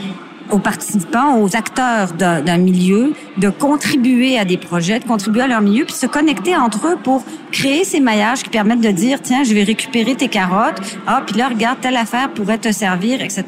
aux 0.53 0.59
participants, 0.59 1.39
aux 1.41 1.57
acteurs 1.57 2.13
d'un 2.13 2.59
milieu, 2.59 3.15
de 3.39 3.49
contribuer 3.49 4.39
à 4.39 4.45
des 4.45 4.57
projets, 4.59 4.99
de 5.01 5.05
contribuer 5.05 5.43
à 5.43 5.47
leur 5.47 5.61
milieu, 5.63 5.85
puis 5.85 5.95
se 5.95 6.07
connecter 6.07 6.55
entre 6.57 6.87
eux 6.89 6.97
pour 7.03 7.25
créer 7.51 7.85
ces 7.85 8.01
maillages 8.01 8.43
qui 8.43 8.51
permettent 8.51 8.81
de 8.81 8.91
dire, 8.91 9.21
tiens, 9.23 9.45
je 9.45 9.53
vais 9.55 9.63
récupérer 9.65 10.15
tes 10.15 10.29
carottes, 10.29 10.81
ah, 11.07 11.23
puis 11.27 11.37
là, 11.37 11.49
regarde, 11.49 11.79
telle 11.81 11.97
affaire 11.97 12.31
pourrait 12.31 12.59
te 12.59 12.71
servir, 12.73 13.21
etc. 13.23 13.45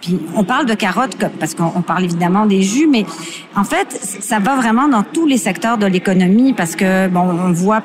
Puis 0.00 0.18
on 0.36 0.44
parle 0.44 0.66
de 0.66 0.74
carottes 0.74 1.16
parce 1.40 1.54
qu'on 1.54 1.72
on 1.74 1.82
parle 1.82 2.04
évidemment 2.04 2.46
des 2.46 2.62
jus, 2.62 2.86
mais 2.90 3.04
en 3.56 3.64
fait, 3.64 3.88
ça 4.20 4.38
va 4.38 4.56
vraiment 4.56 4.88
dans 4.88 5.02
tous 5.02 5.26
les 5.26 5.38
secteurs 5.38 5.78
de 5.78 5.86
l'économie 5.86 6.52
parce 6.52 6.76
que, 6.76 7.08
bon, 7.08 7.20
on 7.20 7.52
voit, 7.52 7.82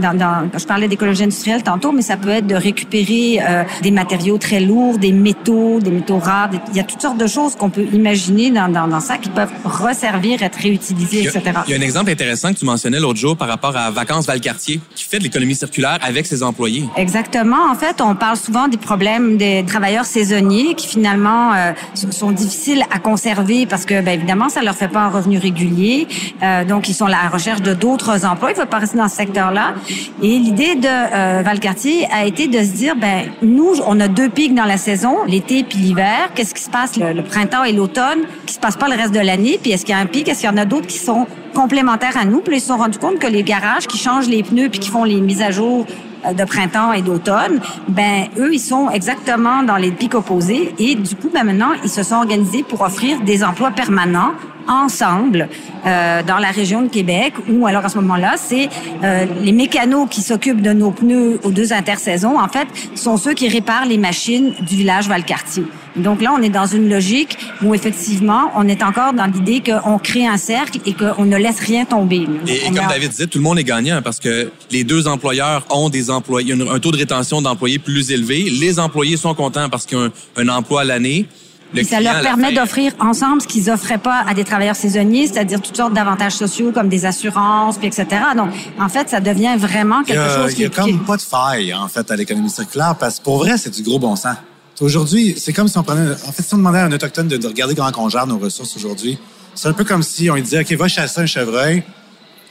dans, 0.00 0.14
dans, 0.16 0.48
je 0.58 0.64
parlais 0.66 0.88
d'écologie 0.88 1.24
industrielle 1.24 1.62
tantôt, 1.62 1.92
mais 1.92 2.02
ça 2.02 2.16
peut 2.16 2.28
être 2.30 2.46
de 2.46 2.54
récupérer 2.54 3.40
euh, 3.46 3.64
des 3.82 3.90
matériaux 3.90 4.38
très 4.38 4.60
lourds, 4.60 4.98
des 4.98 5.12
métaux, 5.12 5.80
des 5.80 5.90
métaux 5.90 6.18
rares. 6.18 6.48
des- 6.50 6.58
il 6.70 6.76
y 6.76 6.80
a 6.80 6.84
toutes 6.84 7.00
sortes 7.02 7.18
de 7.18 7.26
choses 7.26 7.54
qu'on 7.56 7.70
peut 7.70 7.86
imaginer 7.94 8.50
dans, 8.50 8.68
dans, 8.68 8.88
dans 8.88 9.00
ça 9.00 9.18
qui 9.18 9.28
peuvent 9.28 9.52
resservir, 9.64 10.42
être 10.42 10.58
réutilisées, 10.58 11.18
Il 11.18 11.24
y, 11.24 11.28
etc. 11.28 11.42
il 11.66 11.70
y 11.72 11.74
a 11.74 11.78
un 11.78 11.82
exemple 11.82 12.10
intéressant 12.10 12.52
que 12.52 12.58
tu 12.58 12.64
mentionnais 12.64 13.00
l'autre 13.00 13.18
jour 13.18 13.36
par 13.36 13.48
rapport 13.48 13.76
à 13.76 13.90
Vacances 13.90 14.26
Valcartier, 14.26 14.80
qui 14.94 15.04
fait 15.04 15.18
de 15.18 15.24
l'économie 15.24 15.54
circulaire 15.54 15.98
avec 16.02 16.26
ses 16.26 16.42
employés. 16.42 16.84
Exactement. 16.96 17.70
En 17.70 17.74
fait, 17.74 18.00
on 18.00 18.14
parle 18.14 18.36
souvent 18.36 18.68
des 18.68 18.76
problèmes 18.76 19.36
des 19.36 19.64
travailleurs 19.66 20.04
saisonniers 20.04 20.74
qui 20.74 20.88
finalement 20.88 21.52
euh, 21.54 21.72
sont 22.10 22.30
difficiles 22.30 22.82
à 22.90 22.98
conserver 22.98 23.66
parce 23.66 23.84
que, 23.84 24.00
ben, 24.00 24.12
évidemment, 24.12 24.48
ça 24.48 24.62
leur 24.62 24.74
fait 24.74 24.88
pas 24.88 25.00
un 25.00 25.10
revenu 25.10 25.38
régulier. 25.38 26.06
Euh, 26.42 26.64
donc, 26.64 26.88
ils 26.88 26.94
sont 26.94 27.06
à 27.06 27.10
la 27.10 27.28
recherche 27.28 27.62
de 27.62 27.74
d'autres 27.74 28.24
emplois. 28.24 28.50
Ils 28.50 28.56
veulent 28.56 28.66
pas 28.66 28.78
rester 28.78 28.98
dans 28.98 29.08
ce 29.08 29.16
secteur-là. 29.16 29.74
Et 30.22 30.38
l'idée 30.38 30.74
de 30.74 30.88
euh, 30.88 31.42
Valcartier 31.44 32.06
a 32.12 32.24
été 32.26 32.48
de 32.48 32.58
se 32.58 32.72
dire, 32.72 32.96
ben, 32.96 33.30
nous, 33.42 33.74
on 33.86 34.00
a 34.00 34.08
deux 34.08 34.28
pics 34.28 34.54
dans 34.54 34.64
la 34.64 34.76
saison, 34.76 35.24
l'été 35.26 35.62
puis 35.64 35.78
l'hiver. 35.78 36.30
Qu'est-ce 36.34 36.54
qui 36.54 36.62
se 36.62 36.70
passe 36.70 36.96
le, 36.96 37.12
le 37.12 37.22
printemps 37.22 37.64
et 37.64 37.72
l'automne 37.74 38.20
qui 38.46 38.54
se 38.54 38.60
passe 38.60 38.76
pas 38.76 38.88
le 38.88 38.94
reste 38.94 39.12
de 39.12 39.20
l'année? 39.20 39.58
Puis 39.60 39.72
est-ce 39.72 39.84
qu'il 39.84 39.94
y 39.94 39.98
a 39.98 40.00
un 40.00 40.06
pic? 40.06 40.28
Est-ce 40.28 40.40
qu'il 40.40 40.50
y 40.50 40.52
en 40.52 40.56
a 40.56 40.64
d'autres 40.64 40.86
qui 40.86 40.98
sont 40.98 41.26
complémentaires 41.54 42.16
à 42.16 42.24
nous? 42.24 42.40
Puis 42.40 42.56
ils 42.56 42.60
se 42.60 42.68
sont 42.68 42.76
rendus 42.76 42.98
compte 42.98 43.18
que 43.18 43.26
les 43.26 43.42
garages 43.42 43.86
qui 43.86 43.98
changent 43.98 44.28
les 44.28 44.42
pneus 44.42 44.68
puis 44.68 44.80
qui 44.80 44.90
font 44.90 45.04
les 45.04 45.20
mises 45.20 45.42
à 45.42 45.50
jour 45.50 45.86
euh, 46.26 46.32
de 46.32 46.44
printemps 46.44 46.92
et 46.92 47.02
d'automne, 47.02 47.60
ben 47.88 48.28
eux 48.38 48.54
ils 48.54 48.60
sont 48.60 48.90
exactement 48.90 49.62
dans 49.62 49.76
les 49.76 49.90
pics 49.90 50.14
opposés 50.14 50.74
et 50.78 50.94
du 50.94 51.14
coup 51.16 51.30
ben 51.32 51.44
maintenant 51.44 51.72
ils 51.82 51.90
se 51.90 52.02
sont 52.02 52.16
organisés 52.16 52.62
pour 52.62 52.80
offrir 52.80 53.20
des 53.20 53.44
emplois 53.44 53.70
permanents 53.70 54.32
ensemble 54.68 55.48
euh, 55.86 56.22
dans 56.22 56.38
la 56.38 56.50
région 56.50 56.82
de 56.82 56.88
Québec 56.88 57.34
ou 57.48 57.66
alors 57.66 57.84
à 57.84 57.88
ce 57.88 57.96
moment-là 57.98 58.34
c'est 58.36 58.68
euh, 59.02 59.26
les 59.42 59.52
mécanos 59.52 60.08
qui 60.10 60.20
s'occupent 60.22 60.62
de 60.62 60.72
nos 60.72 60.90
pneus 60.90 61.38
aux 61.42 61.50
deux 61.50 61.72
intersaisons 61.72 62.38
en 62.38 62.48
fait 62.48 62.66
sont 62.94 63.16
ceux 63.16 63.34
qui 63.34 63.48
réparent 63.48 63.86
les 63.86 63.98
machines 63.98 64.52
du 64.68 64.76
village 64.76 65.08
Valcartier. 65.08 65.64
Donc 65.96 66.20
là 66.22 66.32
on 66.36 66.42
est 66.42 66.48
dans 66.48 66.66
une 66.66 66.88
logique 66.88 67.36
où 67.62 67.74
effectivement 67.74 68.50
on 68.56 68.66
est 68.66 68.82
encore 68.82 69.12
dans 69.12 69.26
l'idée 69.26 69.62
qu'on 69.62 69.98
crée 69.98 70.26
un 70.26 70.36
cercle 70.38 70.78
et 70.86 70.92
qu'on 70.92 71.24
ne 71.24 71.36
laisse 71.36 71.60
rien 71.60 71.84
tomber. 71.84 72.26
Et, 72.46 72.60
comme 72.66 72.78
a- 72.78 72.88
David 72.88 73.10
disait, 73.10 73.26
tout 73.26 73.38
le 73.38 73.44
monde 73.44 73.58
est 73.58 73.64
gagnant 73.64 74.00
parce 74.02 74.18
que 74.18 74.50
les 74.70 74.82
deux 74.84 75.06
employeurs 75.06 75.66
ont 75.70 75.88
des 75.90 76.10
employés, 76.10 76.52
un, 76.54 76.60
un 76.74 76.78
taux 76.80 76.90
de 76.90 76.96
rétention 76.96 77.40
d'employés 77.42 77.78
plus 77.78 78.10
élevé. 78.10 78.42
Les 78.50 78.78
employés 78.80 79.16
sont 79.16 79.34
contents 79.34 79.68
parce 79.68 79.86
qu'ils 79.86 79.98
ont 79.98 80.10
un, 80.36 80.42
un 80.42 80.48
emploi 80.48 80.80
à 80.80 80.84
l'année. 80.84 81.26
Le 81.74 81.80
Puis 81.80 81.90
ça 81.90 81.96
client, 81.96 82.12
leur 82.12 82.22
permet 82.22 82.52
d'offrir 82.52 82.92
ensemble 83.00 83.42
ce 83.42 83.48
qu'ils 83.48 83.68
offraient 83.68 83.98
pas 83.98 84.24
à 84.28 84.32
des 84.32 84.44
travailleurs 84.44 84.76
saisonniers, 84.76 85.26
c'est-à-dire 85.26 85.60
toutes 85.60 85.76
sortes 85.76 85.92
d'avantages 85.92 86.34
sociaux 86.34 86.70
comme 86.72 86.88
des 86.88 87.04
assurances, 87.04 87.78
puis 87.78 87.88
etc. 87.88 88.06
Donc, 88.36 88.50
en 88.78 88.88
fait, 88.88 89.08
ça 89.10 89.20
devient 89.20 89.56
vraiment 89.58 90.00
Il 90.02 90.06
quelque 90.06 90.20
a, 90.20 90.36
chose 90.36 90.52
il 90.52 90.54
qui 90.54 90.60
y 90.62 90.64
a 90.64 90.68
est 90.68 90.74
comme 90.74 91.04
pas 91.04 91.16
de 91.16 91.22
faille, 91.22 91.74
en 91.74 91.88
fait, 91.88 92.08
à 92.10 92.16
l'économie 92.16 92.48
circulaire, 92.48 92.94
parce 92.98 93.18
que 93.18 93.24
pour 93.24 93.38
vrai, 93.38 93.58
c'est 93.58 93.70
du 93.70 93.82
gros 93.82 93.98
bon 93.98 94.14
sens. 94.14 94.36
Aujourd'hui, 94.80 95.34
c'est 95.36 95.52
comme 95.52 95.68
si 95.68 95.76
on 95.76 95.82
prenait... 95.82 96.12
En 96.12 96.32
fait, 96.32 96.42
si 96.42 96.54
on 96.54 96.58
demandait 96.58 96.78
à 96.78 96.84
un 96.84 96.92
autochtone 96.92 97.28
de, 97.28 97.36
de 97.36 97.46
regarder 97.46 97.74
comment 97.74 97.90
on 97.96 98.08
gère 98.08 98.26
nos 98.26 98.38
ressources 98.38 98.76
aujourd'hui, 98.76 99.18
c'est 99.54 99.68
un 99.68 99.72
peu 99.72 99.84
comme 99.84 100.02
si 100.02 100.30
on 100.30 100.34
lui 100.34 100.42
disait, 100.42 100.60
OK, 100.60 100.72
va 100.72 100.88
chasser 100.88 101.20
un 101.20 101.26
chevreuil, 101.26 101.82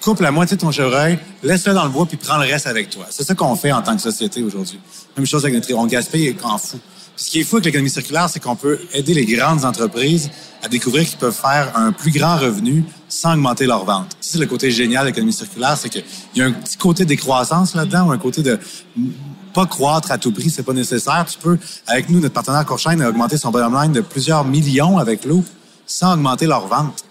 coupe 0.02 0.20
la 0.20 0.32
moitié 0.32 0.58
de 0.58 0.62
ton 0.62 0.72
chevreuil, 0.72 1.18
laisse-le 1.44 1.74
dans 1.74 1.84
le 1.84 1.90
bois, 1.90 2.06
puis 2.06 2.18
prends 2.18 2.38
le 2.38 2.46
reste 2.46 2.68
avec 2.68 2.90
toi. 2.90 3.06
C'est 3.10 3.24
ça 3.24 3.36
qu'on 3.36 3.56
fait 3.56 3.72
en 3.72 3.82
tant 3.82 3.96
que 3.96 4.02
société 4.02 4.44
aujourd'hui. 4.44 4.80
Même 5.16 5.26
chose 5.26 5.46
avec 5.46 5.56
notre... 5.56 5.74
On 5.74 5.86
gaspille 5.86 6.28
et 6.28 6.34
qu'on 6.34 6.58
fout. 6.58 6.80
Puis 6.82 6.93
ce 7.16 7.30
qui 7.30 7.40
est 7.40 7.44
fou 7.44 7.58
avec 7.58 7.66
l'économie 7.66 7.90
circulaire, 7.90 8.30
c'est 8.30 8.40
qu'on 8.40 8.56
peut 8.56 8.80
aider 8.94 9.14
les 9.14 9.26
grandes 9.26 9.66
entreprises 9.66 10.32
à 10.64 10.68
découvrir 10.68 11.08
qu'ils 11.08 11.18
peuvent 11.18 11.36
faire 11.36 11.72
un 11.76 11.92
plus 11.92 12.12
grand 12.12 12.38
revenu 12.38 12.84
sans 13.08 13.34
augmenter 13.34 13.66
leurs 13.66 13.86
ventes. 13.86 14.18
C'est 14.20 14.40
le 14.40 14.46
côté 14.46 14.72
génial 14.72 15.04
de 15.04 15.08
l'économie 15.10 15.34
circulaire, 15.34 15.78
c'est 15.78 15.90
qu'il 15.90 16.04
y 16.36 16.42
a 16.42 16.46
un 16.46 16.52
petit 16.52 16.78
côté 16.78 17.06
décroissance 17.06 17.76
là-dedans, 17.76 18.08
ou 18.08 18.12
un 18.12 18.18
côté 18.18 18.42
de 18.42 18.60
pas 19.54 19.68
croître 19.68 20.12
à 20.12 20.18
tout 20.18 20.32
prix, 20.32 20.50
c'est 20.50 20.64
pas 20.64 20.74
nécessaire. 20.74 21.26
Tu 21.30 21.38
peux, 21.38 21.60
avec 21.86 22.10
nous, 22.10 22.20
notre 22.20 22.34
partenaire 22.34 22.66
Courchaine 22.66 23.02
a 23.02 23.10
augmenté 23.10 23.38
son 23.38 23.52
bottom 23.52 23.80
line 23.80 23.92
de 23.92 24.02
plusieurs 24.02 24.46
millions 24.46 24.98
avec 24.98 25.26
Loop 25.26 25.46
sans 25.86 26.14
augmenter 26.14 26.48
leurs 26.48 26.68
ventes. 26.68 27.04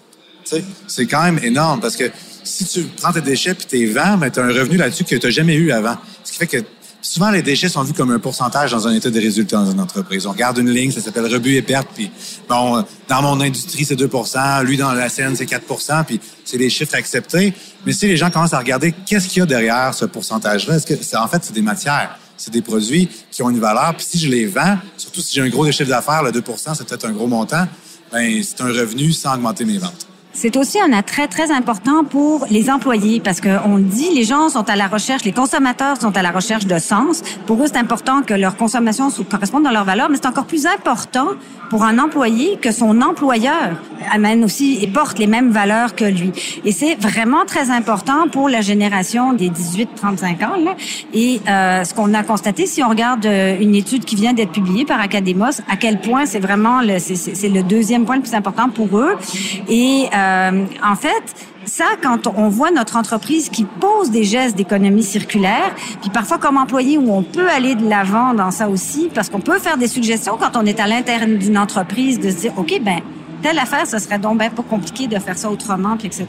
C'est 0.88 1.06
quand 1.06 1.22
même 1.22 1.38
énorme 1.42 1.80
parce 1.80 1.94
que 1.94 2.10
si 2.42 2.66
tu 2.66 2.82
prends 2.82 3.12
tes 3.12 3.20
déchets 3.20 3.54
puis 3.54 3.66
tes 3.66 3.86
vends, 3.86 4.18
ben, 4.18 4.30
tu 4.30 4.40
as 4.40 4.44
un 4.44 4.48
revenu 4.48 4.76
là-dessus 4.76 5.04
que 5.04 5.14
tu 5.14 5.24
n'as 5.24 5.32
jamais 5.32 5.54
eu 5.54 5.70
avant. 5.70 5.96
Ce 6.24 6.32
qui 6.32 6.38
fait 6.38 6.46
que 6.48 6.56
souvent, 7.02 7.30
les 7.30 7.42
déchets 7.42 7.68
sont 7.68 7.82
vus 7.82 7.92
comme 7.92 8.10
un 8.10 8.18
pourcentage 8.18 8.70
dans 8.70 8.86
un 8.86 8.94
état 8.94 9.10
de 9.10 9.20
résultat 9.20 9.58
dans 9.58 9.70
une 9.70 9.80
entreprise. 9.80 10.26
On 10.26 10.32
regarde 10.32 10.58
une 10.58 10.70
ligne, 10.70 10.90
ça 10.90 11.00
s'appelle 11.00 11.26
rebut 11.26 11.56
et 11.56 11.62
perte, 11.62 11.88
puis 11.94 12.10
bon, 12.48 12.84
dans 13.08 13.22
mon 13.22 13.40
industrie, 13.40 13.84
c'est 13.84 13.96
2% 13.96 14.64
lui, 14.64 14.76
dans 14.76 14.92
la 14.92 15.08
scène, 15.08 15.36
c'est 15.36 15.44
4% 15.44 16.04
puis 16.04 16.20
c'est 16.44 16.58
des 16.58 16.70
chiffres 16.70 16.94
acceptés. 16.94 17.52
Mais 17.84 17.92
si 17.92 18.06
les 18.06 18.16
gens 18.16 18.30
commencent 18.30 18.54
à 18.54 18.58
regarder 18.58 18.92
qu'est-ce 18.92 19.28
qu'il 19.28 19.40
y 19.40 19.42
a 19.42 19.46
derrière 19.46 19.92
ce 19.92 20.04
pourcentage-là, 20.04 20.76
est-ce 20.76 20.86
que 20.86 21.16
en 21.16 21.28
fait, 21.28 21.44
c'est 21.44 21.52
des 21.52 21.62
matières, 21.62 22.18
c'est 22.36 22.52
des 22.52 22.62
produits 22.62 23.08
qui 23.30 23.42
ont 23.42 23.50
une 23.50 23.60
valeur, 23.60 23.94
puis 23.96 24.06
si 24.08 24.18
je 24.18 24.30
les 24.30 24.46
vends, 24.46 24.78
surtout 24.96 25.20
si 25.20 25.34
j'ai 25.34 25.42
un 25.42 25.48
gros 25.48 25.70
chiffre 25.70 25.90
d'affaires, 25.90 26.22
le 26.22 26.30
2% 26.30 26.74
c'est 26.74 26.86
peut-être 26.86 27.06
un 27.06 27.12
gros 27.12 27.26
montant, 27.26 27.66
ben 28.12 28.42
c'est 28.42 28.60
un 28.60 28.68
revenu 28.68 29.12
sans 29.12 29.34
augmenter 29.34 29.64
mes 29.64 29.78
ventes. 29.78 30.06
C'est 30.34 30.56
aussi 30.56 30.80
un 30.80 30.92
attrait 30.92 31.28
très 31.28 31.50
important 31.50 32.04
pour 32.04 32.46
les 32.50 32.70
employés 32.70 33.20
parce 33.20 33.40
qu'on 33.40 33.78
dit, 33.78 34.08
les 34.14 34.24
gens 34.24 34.48
sont 34.48 34.68
à 34.68 34.76
la 34.76 34.88
recherche, 34.88 35.24
les 35.24 35.32
consommateurs 35.32 36.00
sont 36.00 36.16
à 36.16 36.22
la 36.22 36.30
recherche 36.30 36.66
de 36.66 36.78
sens. 36.78 37.22
Pour 37.46 37.62
eux, 37.62 37.66
c'est 37.66 37.76
important 37.76 38.22
que 38.22 38.34
leur 38.34 38.56
consommation 38.56 39.08
corresponde 39.30 39.66
à 39.66 39.72
leurs 39.72 39.84
valeurs, 39.84 40.08
mais 40.08 40.16
c'est 40.16 40.26
encore 40.26 40.46
plus 40.46 40.66
important 40.66 41.28
pour 41.72 41.84
un 41.84 41.98
employé 41.98 42.58
que 42.60 42.70
son 42.70 43.00
employeur 43.00 43.76
amène 44.12 44.44
aussi 44.44 44.78
et 44.82 44.86
porte 44.86 45.18
les 45.18 45.26
mêmes 45.26 45.50
valeurs 45.50 45.94
que 45.94 46.04
lui. 46.04 46.32
Et 46.66 46.72
c'est 46.72 46.96
vraiment 46.96 47.44
très 47.46 47.70
important 47.70 48.28
pour 48.30 48.48
la 48.48 48.60
génération 48.60 49.32
des 49.32 49.48
18-35 49.48 50.44
ans. 50.44 50.56
Là. 50.62 50.74
Et 51.14 51.40
euh, 51.48 51.84
ce 51.84 51.94
qu'on 51.94 52.12
a 52.12 52.22
constaté, 52.24 52.66
si 52.66 52.82
on 52.82 52.90
regarde 52.90 53.24
euh, 53.24 53.56
une 53.58 53.74
étude 53.74 54.04
qui 54.04 54.16
vient 54.16 54.34
d'être 54.34 54.52
publiée 54.52 54.84
par 54.84 55.00
Academos, 55.00 55.62
à 55.70 55.76
quel 55.76 56.00
point 56.00 56.26
c'est 56.26 56.40
vraiment 56.40 56.82
le, 56.82 56.98
c'est 56.98 57.48
le 57.48 57.62
deuxième 57.62 58.04
point 58.04 58.16
le 58.16 58.22
plus 58.22 58.34
important 58.34 58.68
pour 58.68 58.98
eux. 58.98 59.16
Et 59.68 60.08
euh, 60.14 60.21
en 60.82 60.96
fait, 60.96 61.22
ça, 61.64 61.84
quand 62.02 62.26
on 62.36 62.48
voit 62.48 62.70
notre 62.70 62.96
entreprise 62.96 63.48
qui 63.48 63.64
pose 63.64 64.10
des 64.10 64.24
gestes 64.24 64.56
d'économie 64.56 65.02
circulaire, 65.02 65.74
puis 66.00 66.10
parfois 66.10 66.38
comme 66.38 66.56
employé 66.56 66.98
où 66.98 67.12
on 67.12 67.22
peut 67.22 67.48
aller 67.48 67.74
de 67.74 67.88
l'avant 67.88 68.34
dans 68.34 68.50
ça 68.50 68.68
aussi, 68.68 69.08
parce 69.14 69.28
qu'on 69.28 69.40
peut 69.40 69.58
faire 69.58 69.78
des 69.78 69.88
suggestions 69.88 70.36
quand 70.38 70.56
on 70.56 70.66
est 70.66 70.80
à 70.80 70.86
l'intérieur 70.86 71.38
d'une 71.38 71.58
entreprise, 71.58 72.18
de 72.18 72.30
se 72.30 72.36
dire, 72.36 72.52
OK, 72.56 72.80
ben 72.82 73.00
telle 73.42 73.58
affaire, 73.58 73.86
ce 73.86 73.98
serait 73.98 74.18
donc 74.18 74.38
ben 74.38 74.50
pas 74.50 74.62
compliqué 74.62 75.08
de 75.08 75.18
faire 75.18 75.36
ça 75.36 75.50
autrement, 75.50 75.96
puis 75.96 76.06
etc. 76.06 76.26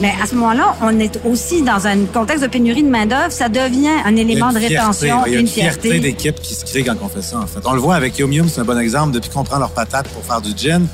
Mais 0.00 0.12
à 0.22 0.26
ce 0.26 0.34
moment-là, 0.34 0.76
on 0.82 0.98
est 0.98 1.18
aussi 1.24 1.62
dans 1.62 1.86
un 1.86 2.04
contexte 2.04 2.44
de 2.44 2.48
pénurie 2.48 2.82
de 2.82 2.90
main-d'œuvre, 2.90 3.32
ça 3.32 3.48
devient 3.48 3.88
un 4.04 4.16
élément 4.16 4.52
de 4.52 4.58
une 4.58 4.66
fierté, 4.66 4.76
rétention, 4.76 5.22
il 5.26 5.32
y 5.32 5.36
a 5.36 5.38
une 5.38 5.46
une 5.46 5.52
fierté 5.52 5.88
fierté. 5.88 6.00
d'équipe 6.00 6.40
qui 6.40 6.54
se 6.54 6.64
crée 6.64 6.84
quand 6.84 6.96
on 7.02 7.08
fait 7.08 7.22
ça, 7.22 7.38
en 7.38 7.46
fait. 7.46 7.60
On 7.64 7.72
le 7.72 7.80
voit 7.80 7.94
avec 7.94 8.18
Yum 8.18 8.32
Yum, 8.32 8.48
c'est 8.48 8.60
un 8.60 8.64
bon 8.64 8.78
exemple. 8.78 9.12
Depuis 9.12 9.30
qu'on 9.30 9.44
prend 9.44 9.58
leurs 9.58 9.72
patates 9.72 10.08
pour 10.08 10.22
faire 10.22 10.42
du 10.42 10.50
gin, 10.56 10.86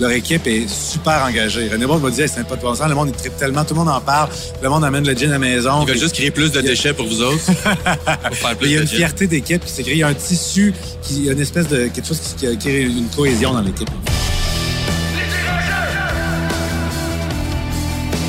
leur 0.00 0.10
équipe 0.12 0.46
est 0.46 0.66
super 0.68 1.24
engagée. 1.24 1.68
René 1.68 1.86
Bond 1.86 1.98
m'a 1.98 2.10
dit, 2.10 2.22
c'est 2.26 2.46
pas 2.46 2.56
de 2.56 2.62
bon 2.62 2.74
sens, 2.74 2.88
le 2.88 2.94
monde, 2.94 3.12
il 3.24 3.30
tellement, 3.32 3.64
tout 3.64 3.74
le 3.74 3.80
monde 3.80 3.90
en 3.90 4.00
parle, 4.00 4.30
le 4.62 4.68
monde 4.68 4.84
amène 4.84 5.06
le 5.06 5.12
gin 5.14 5.28
à 5.28 5.32
la 5.32 5.38
maison. 5.38 5.82
Ils 5.82 5.88
veulent 5.88 5.98
juste 5.98 6.14
créer 6.14 6.30
plus 6.30 6.50
de 6.50 6.60
déchets 6.60 6.94
pour 6.94 7.06
vous 7.06 7.20
autres. 7.22 7.44
pour 7.44 8.36
faire 8.36 8.56
plus 8.56 8.68
Il 8.68 8.72
y 8.72 8.78
a 8.78 8.80
une 8.80 8.86
gin. 8.88 8.96
fierté 8.96 9.26
d'équipe 9.26 9.64
qui 9.64 9.70
s'est 9.72 9.82
créée. 9.82 9.94
Il 9.96 9.98
y 10.00 10.02
a 10.02 10.08
un 10.08 10.14
tissu, 10.14 10.72
qui, 11.02 11.16
il 11.16 11.24
y 11.26 11.28
a 11.28 11.32
une 11.32 11.40
espèce 11.40 11.68
de 11.68 11.88
quelque 11.88 12.06
chose 12.08 12.18
qui, 12.20 12.46
qui 12.46 12.58
crée 12.58 12.82
une 12.82 13.08
cohésion 13.14 13.52
dans 13.52 13.60
l'équipe. 13.60 13.90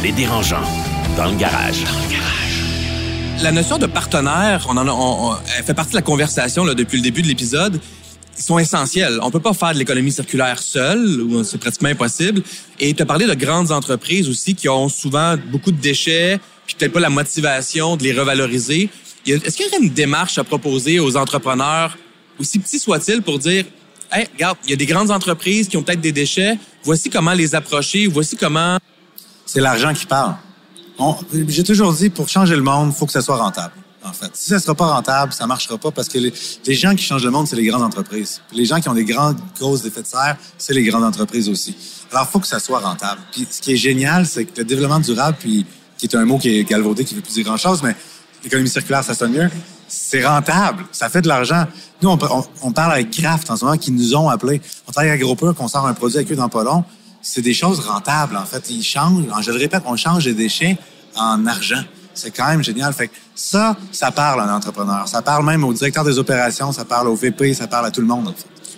Les 0.03 0.11
dérangeants, 0.11 0.63
dans 1.15 1.25
le 1.29 1.35
garage. 1.37 1.83
La 3.41 3.51
notion 3.51 3.77
de 3.77 3.85
partenaire, 3.87 4.65
on 4.69 4.77
en 4.77 4.87
a, 4.87 4.91
on- 4.91 5.31
on- 5.31 5.35
elle 5.57 5.63
fait 5.63 5.73
partie 5.73 5.91
de 5.91 5.95
la 5.95 6.01
conversation 6.01 6.63
là, 6.63 6.73
depuis 6.73 6.97
le 6.97 7.03
début 7.03 7.21
de 7.21 7.27
l'épisode. 7.27 7.79
Ils 8.37 8.43
sont 8.43 8.57
essentiels. 8.57 9.19
On 9.21 9.29
peut 9.29 9.39
pas 9.39 9.53
faire 9.53 9.73
de 9.73 9.77
l'économie 9.77 10.11
circulaire 10.11 10.59
seul, 10.59 11.21
ou 11.21 11.43
c'est 11.43 11.57
pratiquement 11.57 11.89
impossible. 11.89 12.41
Et 12.79 12.93
tu 12.93 13.03
as 13.03 13.05
parlé 13.05 13.27
de 13.27 13.33
grandes 13.33 13.71
entreprises 13.71 14.29
aussi 14.29 14.55
qui 14.55 14.67
ont 14.69 14.89
souvent 14.89 15.35
beaucoup 15.51 15.71
de 15.71 15.79
déchets, 15.79 16.39
puis 16.65 16.75
peut-être 16.75 16.93
pas 16.93 16.99
la 16.99 17.09
motivation 17.09 17.97
de 17.97 18.03
les 18.03 18.13
revaloriser. 18.13 18.89
Est-ce 19.27 19.55
qu'il 19.55 19.65
y 19.67 19.69
aurait 19.69 19.83
une 19.83 19.91
démarche 19.91 20.37
à 20.37 20.43
proposer 20.43 20.99
aux 20.99 21.15
entrepreneurs, 21.17 21.97
aussi 22.39 22.57
petits 22.57 22.79
soient-ils, 22.79 23.21
pour 23.21 23.37
dire, 23.37 23.65
hey, 24.11 24.27
regarde, 24.33 24.57
il 24.63 24.71
y 24.71 24.73
a 24.73 24.77
des 24.77 24.85
grandes 24.87 25.11
entreprises 25.11 25.67
qui 25.67 25.77
ont 25.77 25.83
peut-être 25.83 26.01
des 26.01 26.11
déchets. 26.11 26.57
Voici 26.83 27.09
comment 27.09 27.33
les 27.33 27.53
approcher. 27.53 28.07
Voici 28.07 28.35
comment 28.35 28.79
C'est 29.45 29.61
l'argent 29.61 29.93
qui 29.93 30.05
parle. 30.05 30.35
J'ai 31.47 31.63
toujours 31.63 31.93
dit, 31.93 32.09
pour 32.09 32.29
changer 32.29 32.55
le 32.55 32.63
monde, 32.63 32.93
faut 32.93 33.05
que 33.05 33.11
ça 33.11 33.21
soit 33.21 33.37
rentable. 33.37 33.73
En 34.03 34.13
fait, 34.13 34.31
si 34.33 34.49
ça 34.49 34.59
sera 34.59 34.73
pas 34.73 34.87
rentable, 34.87 35.31
ça 35.31 35.45
marchera 35.45 35.77
pas 35.77 35.91
parce 35.91 36.07
que 36.07 36.17
les, 36.17 36.73
gens 36.73 36.95
qui 36.95 37.03
changent 37.03 37.23
le 37.23 37.29
monde, 37.29 37.47
c'est 37.47 37.55
les 37.55 37.65
grandes 37.65 37.83
entreprises. 37.83 38.41
Les 38.51 38.65
gens 38.65 38.79
qui 38.79 38.89
ont 38.89 38.95
des 38.95 39.05
grandes 39.05 39.37
causes 39.59 39.83
d'effet 39.83 40.01
de 40.01 40.07
serre, 40.07 40.37
c'est 40.57 40.73
les 40.73 40.83
grandes 40.83 41.03
entreprises 41.03 41.47
aussi. 41.49 41.75
Alors, 42.11 42.25
il 42.27 42.31
faut 42.31 42.39
que 42.39 42.47
ça 42.47 42.59
soit 42.59 42.79
rentable. 42.79 43.21
Puis 43.31 43.47
ce 43.49 43.61
qui 43.61 43.73
est 43.73 43.77
génial, 43.77 44.25
c'est 44.25 44.45
que 44.45 44.57
le 44.57 44.63
développement 44.63 44.99
durable, 44.99 45.37
puis 45.39 45.65
qui 45.99 46.07
est 46.07 46.15
un 46.15 46.25
mot 46.25 46.39
qui 46.39 46.57
est 46.57 46.63
galvaudé, 46.63 47.05
qui 47.05 47.13
veut 47.13 47.21
plus 47.21 47.33
dire 47.33 47.43
grand-chose, 47.43 47.83
mais 47.83 47.95
l'économie 48.43 48.69
circulaire, 48.69 49.03
ça 49.03 49.13
sonne 49.13 49.33
mieux. 49.33 49.49
C'est 49.87 50.25
rentable, 50.25 50.85
ça 50.91 51.09
fait 51.09 51.21
de 51.21 51.27
l'argent. 51.27 51.65
Nous, 52.01 52.09
on, 52.09 52.71
parle 52.71 52.93
avec 52.93 53.11
Kraft 53.11 53.51
en 53.51 53.57
ce 53.57 53.65
moment 53.65 53.77
qui 53.77 53.91
nous 53.91 54.15
ont 54.15 54.29
appelés. 54.29 54.61
On 54.87 54.91
travaille 54.91 55.11
avec 55.11 55.21
Agropur, 55.21 55.53
qu'on 55.53 55.67
sort 55.67 55.85
un 55.85 55.93
produit 55.93 56.17
avec 56.17 56.31
eux 56.31 56.35
dans 56.35 56.49
pas. 56.49 56.63
C'est 57.21 57.41
des 57.41 57.53
choses 57.53 57.81
rentables, 57.81 58.35
en 58.35 58.45
fait. 58.45 58.67
Ils 58.71 58.83
changent, 58.83 59.25
je 59.41 59.51
le 59.51 59.57
répète, 59.57 59.83
on 59.85 59.95
change 59.95 60.23
des 60.25 60.33
déchets 60.33 60.77
en 61.15 61.45
argent. 61.45 61.83
C'est 62.13 62.31
quand 62.31 62.47
même 62.47 62.63
génial. 62.63 62.93
Fait 62.93 63.07
que 63.07 63.13
ça, 63.35 63.75
ça 63.91 64.11
parle 64.11 64.41
à 64.41 64.43
un 64.45 64.55
entrepreneur. 64.55 65.07
Ça 65.07 65.21
parle 65.21 65.45
même 65.45 65.63
au 65.63 65.73
directeur 65.73 66.03
des 66.03 66.17
opérations, 66.19 66.71
ça 66.71 66.85
parle 66.85 67.07
au 67.07 67.15
VP, 67.15 67.53
ça 67.53 67.67
parle 67.67 67.85
à 67.85 67.91
tout 67.91 68.01
le 68.01 68.07
monde. 68.07 68.33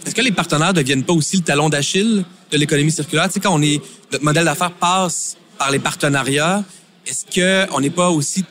Est-ce 0.06 0.16
que 0.16 0.22
les 0.22 0.32
partenaires 0.32 0.70
ne 0.70 0.74
deviennent 0.74 1.04
pas 1.04 1.14
aussi 1.14 1.38
le 1.38 1.44
talon 1.44 1.70
d'Achille 1.70 2.26
de 2.52 2.58
l'économie 2.58 2.92
circulaire? 2.92 3.30
Tu 3.30 3.40
quand 3.40 3.54
on 3.54 3.62
est, 3.62 3.82
notre 4.12 4.24
modèle 4.24 4.46
d'affaires 4.46 4.72
passe 4.72 5.38
par 5.58 5.72
les 5.72 5.80
partenariats, 5.80 6.64
est-ce 7.08 7.70
qu'on 7.70 7.80
n'est 7.80 7.90
pas 7.90 8.10
aussi 8.10 8.46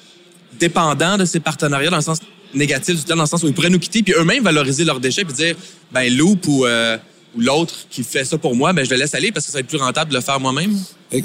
dépendant 0.59 1.17
de 1.17 1.25
ces 1.25 1.41
partenariats 1.41 1.91
dans 1.91 1.97
le 1.97 2.03
sens 2.03 2.19
négatif 2.55 2.97
du 2.97 3.05
dans 3.05 3.21
le 3.21 3.27
sens 3.27 3.43
où 3.43 3.47
ils 3.47 3.55
pourraient 3.55 3.71
nous 3.71 3.79
quitter 3.79 4.03
puis 4.03 4.15
eux-mêmes 4.17 4.45
valoriser 4.45 4.85
leurs 4.85 5.01
déchets 5.01 5.25
puis 5.25 5.35
dire, 5.35 5.57
ben, 5.91 6.15
Loop 6.15 6.47
ou, 6.47 6.67
euh, 6.67 6.99
ou 7.37 7.41
l'autre 7.41 7.75
qui 7.91 8.05
fait 8.05 8.25
ça 8.25 8.39
pour 8.39 8.55
moi, 8.55 8.73
ben, 8.73 8.85
je 8.85 8.91
le 8.91 8.97
laisse 8.97 9.15
aller 9.15 9.33
parce 9.33 9.47
que 9.47 9.53
ça 9.53 9.59
va 9.59 9.61
être 9.61 9.69
plus 9.69 9.79
rentable 9.79 10.11
de 10.11 10.17
le 10.17 10.23
faire 10.23 10.41
moi-même? 10.41 10.77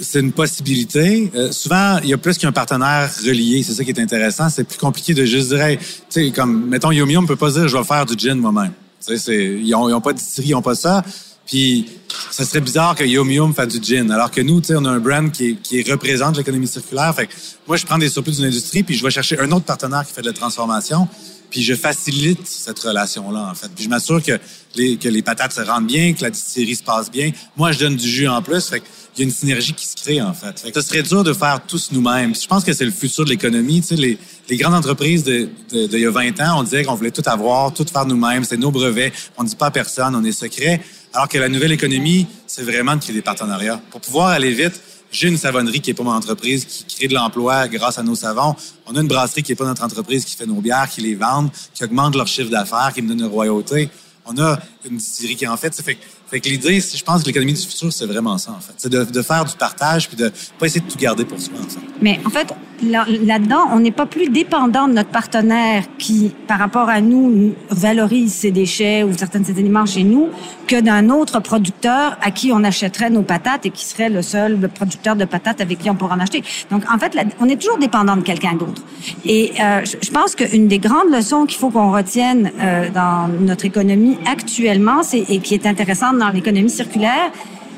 C'est 0.01 0.19
une 0.19 0.31
possibilité. 0.31 1.31
Euh, 1.35 1.51
souvent, 1.51 1.99
il 2.03 2.09
y 2.09 2.13
a 2.13 2.17
plus 2.17 2.37
qu'un 2.37 2.51
partenaire 2.51 3.09
relié. 3.25 3.63
C'est 3.63 3.73
ça 3.73 3.83
qui 3.83 3.91
est 3.91 3.99
intéressant. 3.99 4.49
C'est 4.49 4.65
plus 4.65 4.77
compliqué 4.77 5.13
de 5.13 5.25
juste 5.25 5.49
dire, 5.49 5.77
tu 5.77 5.85
sais, 6.09 6.31
comme, 6.31 6.67
mettons, 6.67 6.91
Yum 6.91 7.09
Yum 7.09 7.27
peut 7.27 7.35
pas 7.35 7.51
dire, 7.51 7.67
je 7.67 7.77
vais 7.77 7.83
faire 7.83 8.05
du 8.05 8.17
gin 8.17 8.35
moi-même. 8.35 8.73
Ils 9.07 9.75
ont, 9.75 9.87
ils 9.87 9.93
ont 9.93 10.01
pas 10.01 10.13
de 10.13 10.17
distillerie, 10.17 10.49
ils 10.49 10.55
ont 10.55 10.61
pas 10.61 10.75
ça. 10.75 11.03
Puis, 11.45 11.85
ça 12.29 12.43
serait 12.45 12.59
bizarre 12.59 12.95
que 12.95 13.05
Yum 13.05 13.53
fasse 13.53 13.69
du 13.69 13.81
gin. 13.81 14.11
Alors 14.11 14.31
que 14.31 14.41
nous, 14.41 14.59
tu 14.59 14.67
sais, 14.67 14.75
on 14.75 14.83
a 14.83 14.89
un 14.89 14.99
brand 14.99 15.31
qui, 15.31 15.55
qui 15.57 15.81
représente 15.89 16.37
l'économie 16.37 16.67
circulaire. 16.67 17.15
Fait 17.15 17.27
que 17.27 17.33
moi, 17.67 17.77
je 17.77 17.85
prends 17.85 17.97
des 17.97 18.09
surplus 18.09 18.33
d'une 18.33 18.45
industrie, 18.45 18.83
puis 18.83 18.95
je 18.95 19.03
vais 19.03 19.11
chercher 19.11 19.39
un 19.39 19.49
autre 19.51 19.65
partenaire 19.65 20.05
qui 20.05 20.13
fait 20.13 20.21
de 20.21 20.27
la 20.27 20.33
transformation. 20.33 21.07
Puis 21.49 21.61
je 21.61 21.75
facilite 21.75 22.45
cette 22.45 22.79
relation-là, 22.79 23.49
en 23.51 23.55
fait. 23.55 23.69
Puis 23.73 23.85
je 23.85 23.89
m'assure 23.89 24.21
que 24.21 24.39
les, 24.75 24.97
que 24.97 25.07
les 25.07 25.21
patates 25.21 25.53
se 25.53 25.61
rendent 25.61 25.87
bien, 25.87 26.13
que 26.13 26.21
la 26.23 26.29
distillerie 26.29 26.75
se 26.75 26.83
passe 26.83 27.09
bien. 27.09 27.31
Moi, 27.55 27.71
je 27.71 27.79
donne 27.79 27.95
du 27.95 28.07
jus 28.07 28.27
en 28.27 28.41
plus. 28.41 28.67
Fait 28.67 28.79
qu'il 28.79 29.19
y 29.19 29.21
a 29.21 29.23
une 29.25 29.35
synergie 29.35 29.73
qui 29.73 29.85
se 29.85 29.95
crée, 29.95 30.21
en 30.21 30.33
fait. 30.33 30.59
fait 30.59 30.71
que 30.71 30.81
ce 30.81 30.87
serait 30.87 31.03
dur 31.03 31.23
de 31.23 31.33
faire 31.33 31.61
tous 31.65 31.91
nous-mêmes. 31.91 32.35
Je 32.35 32.47
pense 32.47 32.63
que 32.63 32.73
c'est 32.73 32.85
le 32.85 32.91
futur 32.91 33.25
de 33.25 33.29
l'économie. 33.29 33.81
Tu 33.81 33.95
sais, 33.95 34.17
les, 34.49 34.57
grandes 34.57 34.75
entreprises 34.75 35.23
de, 35.23 35.49
de, 35.71 35.87
de 35.87 35.97
il 35.97 36.03
y 36.03 36.05
a 36.05 36.11
20 36.11 36.39
ans, 36.41 36.59
on 36.59 36.63
disait 36.63 36.83
qu'on 36.83 36.95
voulait 36.95 37.11
tout 37.11 37.23
avoir, 37.25 37.73
tout 37.73 37.85
faire 37.91 38.05
nous-mêmes. 38.05 38.43
C'est 38.43 38.57
nos 38.57 38.71
brevets. 38.71 39.13
On 39.37 39.43
ne 39.43 39.49
dit 39.49 39.55
pas 39.55 39.67
à 39.67 39.71
personne, 39.71 40.15
on 40.15 40.23
est 40.23 40.31
secret. 40.31 40.81
Alors 41.13 41.27
que 41.29 41.37
la 41.37 41.49
nouvelle 41.49 41.71
économie, 41.71 42.27
c'est 42.45 42.63
vraiment 42.63 42.95
de 42.95 43.01
créer 43.01 43.15
des 43.15 43.21
partenariats. 43.21 43.81
Pour 43.89 44.01
pouvoir 44.01 44.27
aller 44.27 44.51
vite, 44.51 44.79
j'ai 45.11 45.27
une 45.27 45.37
savonnerie 45.37 45.81
qui 45.81 45.91
est 45.91 45.93
pas 45.93 46.03
mon 46.03 46.11
entreprise, 46.11 46.65
qui 46.65 46.95
crée 46.95 47.07
de 47.07 47.13
l'emploi 47.13 47.67
grâce 47.67 47.97
à 47.97 48.03
nos 48.03 48.15
savons. 48.15 48.55
On 48.85 48.95
a 48.95 49.01
une 49.01 49.07
brasserie 49.07 49.43
qui 49.43 49.51
est 49.51 49.55
pas 49.55 49.65
notre 49.65 49.83
entreprise, 49.83 50.25
qui 50.25 50.35
fait 50.35 50.45
nos 50.45 50.61
bières, 50.61 50.89
qui 50.89 51.01
les 51.01 51.15
vendent, 51.15 51.49
qui 51.73 51.83
augmente 51.83 52.15
leur 52.15 52.27
chiffre 52.27 52.49
d'affaires, 52.49 52.91
qui 52.93 53.01
me 53.01 53.09
donne 53.09 53.19
une 53.19 53.25
royauté. 53.25 53.89
On 54.25 54.37
a 54.37 54.59
une 54.89 54.97
distillerie 54.97 55.35
qui 55.35 55.47
en 55.47 55.55
fait. 55.57 55.73
Ça 55.73 55.83
fait, 55.83 55.95
que- 55.95 56.49
l'idée, 56.49 56.81
je 56.81 57.03
pense 57.03 57.21
que 57.21 57.27
l'économie 57.27 57.53
du 57.53 57.61
futur, 57.61 57.91
c'est 57.93 58.05
vraiment 58.05 58.37
ça, 58.37 58.51
en 58.51 58.59
fait. 58.59 58.73
C'est 58.77 58.89
de, 58.89 59.21
faire 59.21 59.45
du 59.45 59.55
partage 59.55 60.09
puis 60.09 60.17
de 60.17 60.31
pas 60.59 60.65
essayer 60.65 60.81
de 60.81 60.91
tout 60.91 60.97
garder 60.97 61.23
pour 61.23 61.39
soi. 61.39 61.53
Mais 62.01 62.19
en 62.25 62.29
fait, 62.29 62.53
là-dedans, 62.81 63.69
on 63.71 63.79
n'est 63.79 63.91
pas 63.91 64.05
plus 64.05 64.29
dépendant 64.29 64.87
de 64.87 64.93
notre 64.93 65.09
partenaire 65.09 65.83
qui, 65.97 66.33
par 66.47 66.59
rapport 66.59 66.89
à 66.89 67.01
nous, 67.01 67.53
valorise 67.69 68.33
ses 68.33 68.51
déchets 68.51 69.03
ou 69.03 69.13
certains 69.17 69.39
de 69.39 69.45
ses 69.45 69.57
aliments 69.57 69.85
chez 69.85 70.03
nous, 70.03 70.29
que 70.67 70.79
d'un 70.79 71.09
autre 71.09 71.39
producteur 71.39 72.17
à 72.21 72.31
qui 72.31 72.51
on 72.51 72.63
achèterait 72.63 73.09
nos 73.09 73.23
patates 73.23 73.65
et 73.65 73.69
qui 73.69 73.85
serait 73.85 74.09
le 74.09 74.21
seul 74.21 74.69
producteur 74.69 75.15
de 75.15 75.25
patates 75.25 75.61
avec 75.61 75.79
qui 75.79 75.89
on 75.89 75.95
pourra 75.95 76.15
en 76.15 76.19
acheter. 76.19 76.43
Donc, 76.69 76.83
en 76.91 76.97
fait, 76.97 77.17
on 77.39 77.49
est 77.49 77.59
toujours 77.61 77.77
dépendant 77.77 78.15
de 78.15 78.21
quelqu'un 78.21 78.53
d'autre. 78.53 78.81
Et 79.25 79.53
euh, 79.59 79.81
je 79.83 80.11
pense 80.11 80.35
qu'une 80.35 80.67
des 80.67 80.79
grandes 80.79 81.11
leçons 81.11 81.45
qu'il 81.45 81.57
faut 81.57 81.69
qu'on 81.69 81.91
retienne 81.91 82.51
euh, 82.59 82.89
dans 82.89 83.27
notre 83.39 83.65
économie 83.65 84.17
actuellement, 84.25 85.01
et 85.13 85.39
qui 85.39 85.53
est 85.53 85.65
intéressante 85.65 86.17
dans 86.17 86.29
l'économie 86.29 86.69
circulaire, 86.69 87.31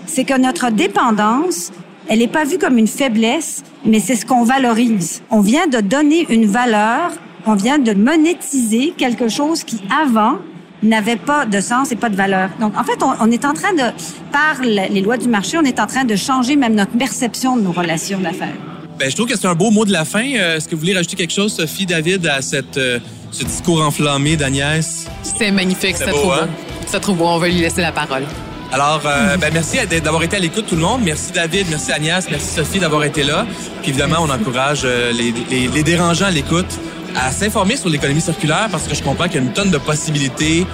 c'est 0.05 0.23
que 0.23 0.37
notre 0.39 0.71
dépendance, 0.71 1.71
elle 2.09 2.19
n'est 2.19 2.27
pas 2.27 2.43
vue 2.43 2.57
comme 2.57 2.77
une 2.77 2.87
faiblesse, 2.87 3.63
mais 3.85 3.99
c'est 3.99 4.15
ce 4.15 4.25
qu'on 4.25 4.43
valorise. 4.43 5.21
On 5.29 5.41
vient 5.41 5.67
de 5.67 5.79
donner 5.79 6.25
une 6.29 6.45
valeur, 6.45 7.11
on 7.45 7.53
vient 7.55 7.79
de 7.79 7.93
monétiser 7.93 8.93
quelque 8.97 9.29
chose 9.29 9.63
qui 9.63 9.79
avant 10.03 10.39
n'avait 10.81 11.17
pas 11.17 11.45
de 11.45 11.59
sens 11.61 11.91
et 11.91 11.95
pas 11.95 12.09
de 12.09 12.15
valeur. 12.15 12.49
Donc, 12.59 12.77
en 12.77 12.83
fait, 12.83 13.01
on, 13.03 13.11
on 13.19 13.31
est 13.31 13.45
en 13.45 13.53
train 13.53 13.73
de, 13.73 13.83
par 14.31 14.61
les 14.63 15.01
lois 15.01 15.17
du 15.17 15.27
marché, 15.27 15.57
on 15.57 15.63
est 15.63 15.79
en 15.79 15.87
train 15.87 16.03
de 16.03 16.15
changer 16.15 16.55
même 16.55 16.73
notre 16.75 16.97
perception 16.97 17.55
de 17.57 17.61
nos 17.61 17.71
relations 17.71 18.19
d'affaires. 18.19 18.55
Ben, 18.97 19.09
je 19.09 19.15
trouve 19.15 19.27
que 19.27 19.37
c'est 19.37 19.47
un 19.47 19.55
beau 19.55 19.71
mot 19.71 19.85
de 19.85 19.93
la 19.93 20.03
fin. 20.03 20.25
Euh, 20.35 20.57
Est-ce 20.57 20.67
que 20.67 20.75
vous 20.75 20.81
voulez 20.81 20.93
rajouter 20.93 21.15
quelque 21.15 21.31
chose, 21.33 21.53
Sophie, 21.53 21.85
David, 21.85 22.25
à 22.27 22.41
cette, 22.41 22.77
euh, 22.77 22.99
ce 23.31 23.43
discours 23.45 23.81
enflammé 23.81 24.35
d'Agnès? 24.35 25.07
C'est 25.23 25.51
magnifique, 25.51 25.95
C'est 25.95 26.05
c'est 26.05 26.11
beau, 26.11 26.17
trop 26.17 26.31
hein? 26.33 26.49
C'est 26.85 26.99
trop 26.99 27.13
beau, 27.13 27.25
on 27.25 27.37
va 27.37 27.47
lui 27.47 27.59
laisser 27.59 27.81
la 27.81 27.91
parole. 27.93 28.23
Alors, 28.71 29.01
euh, 29.05 29.37
ben, 29.37 29.51
merci 29.51 29.77
d'avoir 30.03 30.21
été 30.23 30.35
à 30.35 30.39
l'écoute, 30.39 30.67
tout 30.67 30.75
le 30.75 30.81
monde. 30.81 31.01
Merci, 31.03 31.31
David. 31.31 31.67
Merci, 31.69 31.91
Agnès. 31.91 32.29
Merci, 32.29 32.53
Sophie, 32.55 32.79
d'avoir 32.79 33.03
été 33.03 33.23
là. 33.23 33.45
Puis, 33.81 33.89
évidemment, 33.89 34.17
on 34.19 34.29
encourage 34.29 34.81
euh, 34.85 35.11
les, 35.11 35.33
les, 35.49 35.67
les 35.67 35.83
dérangeants 35.83 36.27
à 36.27 36.31
l'écoute 36.31 36.79
à 37.15 37.31
s'informer 37.31 37.75
sur 37.77 37.89
l'économie 37.89 38.21
circulaire 38.21 38.67
parce 38.71 38.83
que 38.83 38.93
je 38.93 39.01
comprends 39.01 39.25
qu'il 39.25 39.35
y 39.35 39.37
a 39.39 39.41
une 39.41 39.53
tonne 39.53 39.71
de 39.71 39.79
possibilités 39.79 40.67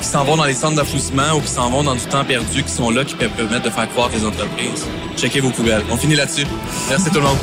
qui 0.00 0.06
s'en 0.06 0.24
vont 0.24 0.36
dans 0.36 0.44
les 0.44 0.54
centres 0.54 0.74
d'enfouissement 0.74 1.34
ou 1.36 1.40
qui 1.40 1.48
s'en 1.48 1.70
vont 1.70 1.84
dans 1.84 1.94
du 1.94 2.04
temps 2.04 2.24
perdu, 2.24 2.64
qui 2.64 2.72
sont 2.72 2.90
là, 2.90 3.04
qui 3.04 3.14
peuvent 3.14 3.30
permettre 3.30 3.64
de 3.64 3.70
faire 3.70 3.88
croire 3.90 4.10
les 4.12 4.24
entreprises. 4.24 4.84
Checkez 5.16 5.40
vos 5.40 5.50
poubelles. 5.50 5.84
On 5.90 5.96
finit 5.96 6.16
là-dessus. 6.16 6.46
Merci 6.90 7.10
tout 7.10 7.20
le 7.20 7.26
monde. 7.26 7.38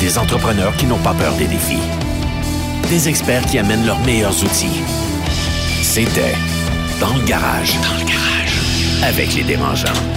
Des 0.00 0.18
entrepreneurs 0.18 0.74
qui 0.76 0.86
n'ont 0.86 0.98
pas 0.98 1.14
peur 1.14 1.34
des 1.34 1.46
défis. 1.46 1.78
Des 2.88 3.08
experts 3.08 3.44
qui 3.46 3.58
amènent 3.58 3.86
leurs 3.86 4.00
meilleurs 4.00 4.42
outils. 4.42 4.80
C'était 5.82 6.34
Dans 7.00 7.12
le 7.14 7.22
garage. 7.24 7.74
Dans 7.82 7.98
le 7.98 8.04
garage. 8.04 8.60
Avec 9.02 9.34
les 9.34 9.42
dérangeants. 9.42 10.15